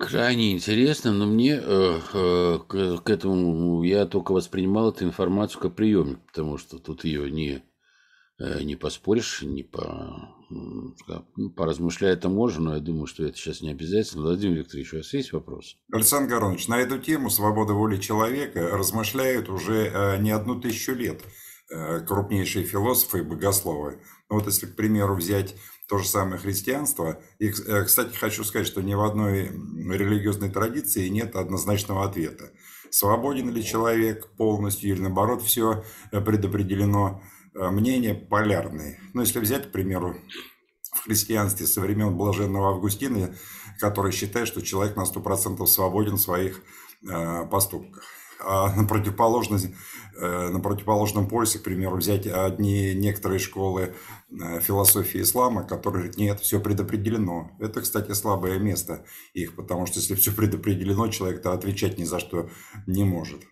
Крайне 0.00 0.52
интересно, 0.52 1.12
но 1.12 1.26
мне 1.26 1.60
э, 1.62 2.00
э, 2.12 2.58
к, 2.66 2.98
к 2.98 3.10
этому 3.10 3.82
я 3.82 4.06
только 4.06 4.32
воспринимал 4.32 4.90
эту 4.90 5.04
информацию 5.04 5.60
как 5.60 5.74
приемник, 5.74 6.18
потому 6.26 6.58
что 6.58 6.78
тут 6.78 7.04
ее 7.04 7.30
не, 7.30 7.62
э, 8.38 8.62
не 8.62 8.76
поспоришь, 8.76 9.42
не 9.42 9.62
по, 9.62 10.34
ну, 10.50 11.50
поразмышлять 11.56 12.18
это 12.18 12.28
можно, 12.28 12.64
но 12.64 12.74
я 12.74 12.80
думаю, 12.80 13.06
что 13.06 13.24
это 13.24 13.36
сейчас 13.36 13.62
не 13.62 13.70
обязательно. 13.70 14.22
Владимир 14.22 14.58
Викторович, 14.58 14.94
у 14.94 14.96
вас 14.98 15.12
есть 15.12 15.32
вопрос? 15.32 15.76
Александр 15.92 16.34
Горович, 16.34 16.68
на 16.68 16.78
эту 16.78 16.98
тему 16.98 17.30
свобода 17.30 17.72
воли 17.72 17.98
человека 17.98 18.76
размышляют 18.76 19.48
уже 19.48 19.86
э, 19.86 20.18
не 20.18 20.30
одну 20.30 20.60
тысячу 20.60 20.92
лет 20.92 21.22
э, 21.70 22.00
крупнейшие 22.00 22.64
философы 22.64 23.20
и 23.20 23.22
богословы. 23.22 24.00
Ну, 24.28 24.36
вот 24.36 24.46
если, 24.46 24.66
к 24.66 24.76
примеру, 24.76 25.16
взять 25.16 25.54
то 25.88 25.98
же 25.98 26.08
самое 26.08 26.38
христианство. 26.38 27.20
И, 27.38 27.48
э, 27.48 27.84
кстати, 27.84 28.14
хочу 28.14 28.44
сказать, 28.44 28.66
что 28.66 28.82
ни 28.82 28.94
в 28.94 29.02
одной 29.02 29.44
религиозной 29.46 30.50
традиции 30.50 31.08
нет 31.08 31.36
однозначного 31.36 32.04
ответа. 32.04 32.50
Свободен 32.90 33.50
ли 33.50 33.64
человек 33.64 34.28
полностью 34.36 34.90
или 34.90 35.00
наоборот 35.00 35.42
все 35.42 35.84
э, 36.10 36.20
предопределено. 36.20 37.22
Э, 37.54 37.70
мнения 37.70 38.14
полярные. 38.14 38.98
Ну, 39.14 39.20
если 39.20 39.38
взять, 39.38 39.68
к 39.68 39.72
примеру, 39.72 40.16
в 40.92 41.04
христианстве 41.04 41.66
со 41.66 41.80
времен 41.80 42.16
блаженного 42.16 42.70
Августина, 42.70 43.34
который 43.78 44.12
считает, 44.12 44.48
что 44.48 44.62
человек 44.62 44.96
на 44.96 45.02
100% 45.02 45.64
свободен 45.66 46.14
в 46.14 46.20
своих 46.20 46.62
поступках. 47.50 48.02
А 48.40 48.74
на, 48.74 48.84
противоположность, 48.84 49.70
э, 50.16 50.48
на 50.48 50.60
противоположном 50.60 51.28
полюсе, 51.28 51.58
к 51.58 51.62
примеру, 51.62 51.96
взять 51.96 52.26
одни 52.26 52.94
некоторые 52.94 53.38
школы 53.38 53.94
э, 54.30 54.60
философии 54.60 55.22
ислама, 55.22 55.64
которые 55.64 56.04
говорят, 56.04 56.18
нет, 56.18 56.40
все 56.40 56.60
предопределено. 56.60 57.50
Это, 57.60 57.80
кстати, 57.80 58.12
слабое 58.12 58.58
место 58.58 59.06
их, 59.32 59.56
потому 59.56 59.86
что 59.86 60.00
если 60.00 60.14
все 60.14 60.32
предопределено, 60.32 61.08
человек-то 61.08 61.52
отвечать 61.52 61.98
ни 61.98 62.04
за 62.04 62.20
что 62.20 62.50
не 62.86 63.04
может. 63.04 63.42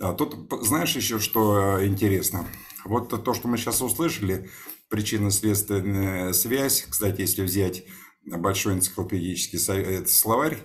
А 0.00 0.14
тут, 0.14 0.50
знаешь 0.64 0.96
еще, 0.96 1.18
что 1.18 1.78
э, 1.78 1.86
интересно? 1.86 2.46
Вот 2.84 3.08
то, 3.24 3.34
что 3.34 3.48
мы 3.48 3.56
сейчас 3.58 3.82
услышали, 3.82 4.48
причинно-следственная 4.88 6.32
связь, 6.32 6.86
кстати, 6.88 7.22
если 7.22 7.42
взять 7.42 7.84
большой 8.24 8.74
энциклопедический 8.74 9.58
словарь, 10.06 10.58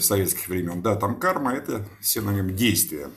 советских 0.00 0.48
времен. 0.48 0.82
Да, 0.82 0.96
там 0.96 1.18
карма– 1.18 1.52
это 1.54 1.88
синоним 2.00 2.54
действия. 2.54 3.10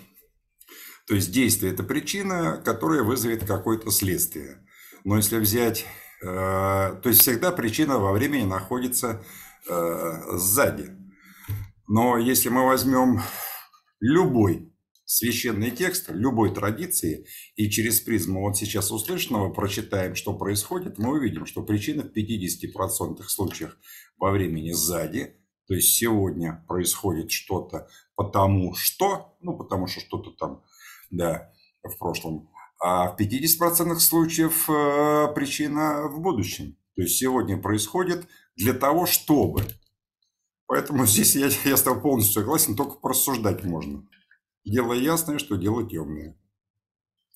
То 1.07 1.16
есть 1.16 1.32
действие– 1.32 1.74
это 1.74 1.84
причина, 1.84 2.62
которая 2.64 3.03
вызовет 3.03 3.45
какое-то 3.45 3.91
следствие. 3.91 4.66
Но 5.03 5.18
если 5.18 5.38
взять… 5.38 5.86
Э, 6.24 6.99
то 7.01 7.09
есть 7.09 7.22
всегда 7.22 7.51
причина 7.51 7.97
во 7.97 8.12
времени 8.12 8.45
находится 8.45 9.24
э, 9.68 10.38
сзади. 10.38 10.91
Но 11.88 12.18
если 12.18 12.49
мы 12.49 12.66
возьмем 12.66 13.22
любой 13.99 14.72
священный 15.03 15.72
текст 15.72 16.09
любой 16.09 16.53
традиции 16.53 17.26
и 17.57 17.70
через 17.70 17.99
призму 17.99 18.41
вот 18.41 18.55
сейчас 18.55 18.91
услышанного 18.91 19.51
прочитаем, 19.51 20.16
что 20.16 20.38
происходит, 20.38 20.99
мы 20.99 21.18
увидим, 21.18 21.45
что 21.45 21.64
причина 21.64 22.03
в 22.03 22.16
50% 22.16 23.24
случаях 23.24 23.78
во 24.18 24.32
времени 24.32 24.72
сзади– 24.72 25.36
то 25.72 25.76
есть 25.76 25.95
сегодня 25.95 26.65
происходит 26.67 27.32
что-то 27.32 27.88
потому 28.17 28.74
что, 28.74 29.38
ну 29.39 29.57
потому 29.57 29.88
что 29.88 30.01
что-то 30.01 30.32
там, 30.32 30.63
да, 31.11 31.49
в 31.82 31.97
прошлом, 31.97 32.49
а 32.84 33.07
в 33.07 33.17
50% 33.17 33.95
случаев 33.99 34.69
э, 34.69 35.34
причина 35.34 36.09
в 36.09 36.19
будущем. 36.19 36.76
То 36.97 37.03
есть 37.03 37.15
сегодня 37.15 37.57
происходит 37.57 38.28
для 38.57 38.74
того, 38.74 39.05
чтобы. 39.05 39.63
Поэтому 40.67 41.05
здесь 41.07 41.38
я, 41.38 41.47
я 41.63 41.78
с 41.78 41.84
тобой 41.84 42.01
полностью 42.01 42.41
согласен, 42.41 42.76
только 42.76 42.97
порассуждать 42.97 43.63
можно. 43.63 44.05
Дело 44.65 44.91
ясное, 44.91 45.39
что 45.39 45.55
дело 45.55 45.88
темное 45.88 46.38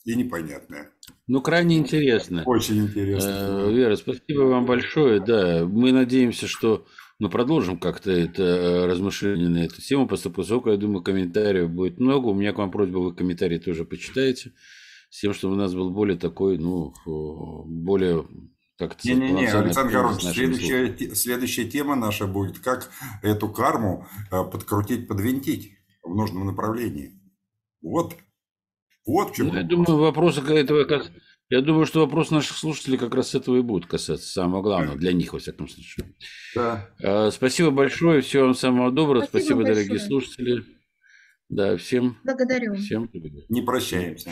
и 0.04 0.14
непонятное. 0.14 0.92
Ну, 1.28 1.42
крайне 1.42 1.78
интересно. 1.78 2.44
Очень 2.46 2.86
интересно. 2.86 3.30
Э, 3.30 3.72
Вера, 3.72 3.96
спасибо 3.96 4.42
вам 4.42 4.66
большое. 4.66 5.22
Да, 5.22 5.66
мы 5.66 5.94
надеемся, 5.94 6.48
что 6.48 6.86
мы 7.20 7.30
продолжим 7.30 7.80
как-то 7.80 8.12
это 8.12 8.44
э, 8.44 8.86
размышление 8.88 9.50
на 9.50 9.60
эту 9.60 9.82
тему, 9.82 10.08
поскольку, 10.08 10.70
я 10.70 10.78
думаю, 10.78 11.02
комментариев 11.02 11.70
будет 11.70 12.00
много. 12.00 12.28
У 12.28 12.34
меня 12.34 12.52
к 12.52 12.58
вам 12.58 12.72
просьба, 12.72 12.98
вы 12.98 13.16
комментарии 13.16 13.58
тоже 13.58 13.86
почитаете, 13.86 14.52
с 15.10 15.22
тем, 15.22 15.34
чтобы 15.34 15.54
у 15.56 15.58
нас 15.58 15.74
был 15.74 15.92
более 15.92 16.18
такой, 16.18 16.58
ну, 16.58 16.94
более 17.06 18.28
как-то... 18.78 19.08
Не-не-не, 19.08 19.48
Александр 19.48 19.94
Горович, 19.94 20.24
следующая, 20.24 21.16
следующая 21.16 21.66
тема 21.66 21.96
наша 21.96 22.28
будет, 22.28 22.60
как 22.60 22.92
эту 23.22 23.48
карму 23.48 24.06
э, 24.32 24.44
подкрутить, 24.44 25.08
подвинтить 25.08 25.72
в 26.04 26.14
нужном 26.14 26.46
направлении. 26.46 27.20
Вот. 27.82 28.16
Вот 29.06 29.32
в 29.32 29.36
чем 29.36 29.48
ну, 29.48 29.56
Я 29.56 29.64
думаю, 29.64 29.98
вопросы 30.00 30.42
этого 30.42 30.84
я 31.50 31.62
думаю, 31.62 31.86
что 31.86 32.00
вопрос 32.00 32.32
наших 32.32 32.58
слушателей 32.58 32.98
как 32.98 33.14
раз 33.14 33.36
этого 33.36 33.58
и 33.58 33.62
будет 33.62 33.86
касаться. 33.86 34.28
Самого 34.28 34.62
главного, 34.62 34.98
для 34.98 35.14
них, 35.14 35.34
во 35.34 35.40
всяком 35.40 35.68
случае. 35.68 36.16
Да. 36.56 36.90
А, 37.04 37.32
спасибо 37.32 37.72
большое. 37.72 38.22
Всего 38.22 38.46
вам 38.46 38.56
самого 38.56 38.92
доброго. 38.92 39.26
Спасибо, 39.26 39.62
Спасибо 39.62 39.64
дорогие 39.64 40.00
слушатели. 40.00 40.64
Да, 41.50 41.78
всем. 41.78 42.18
Благодарю. 42.24 42.76
Всем. 42.76 43.10
Не 43.50 43.62
прощаемся. 43.62 44.32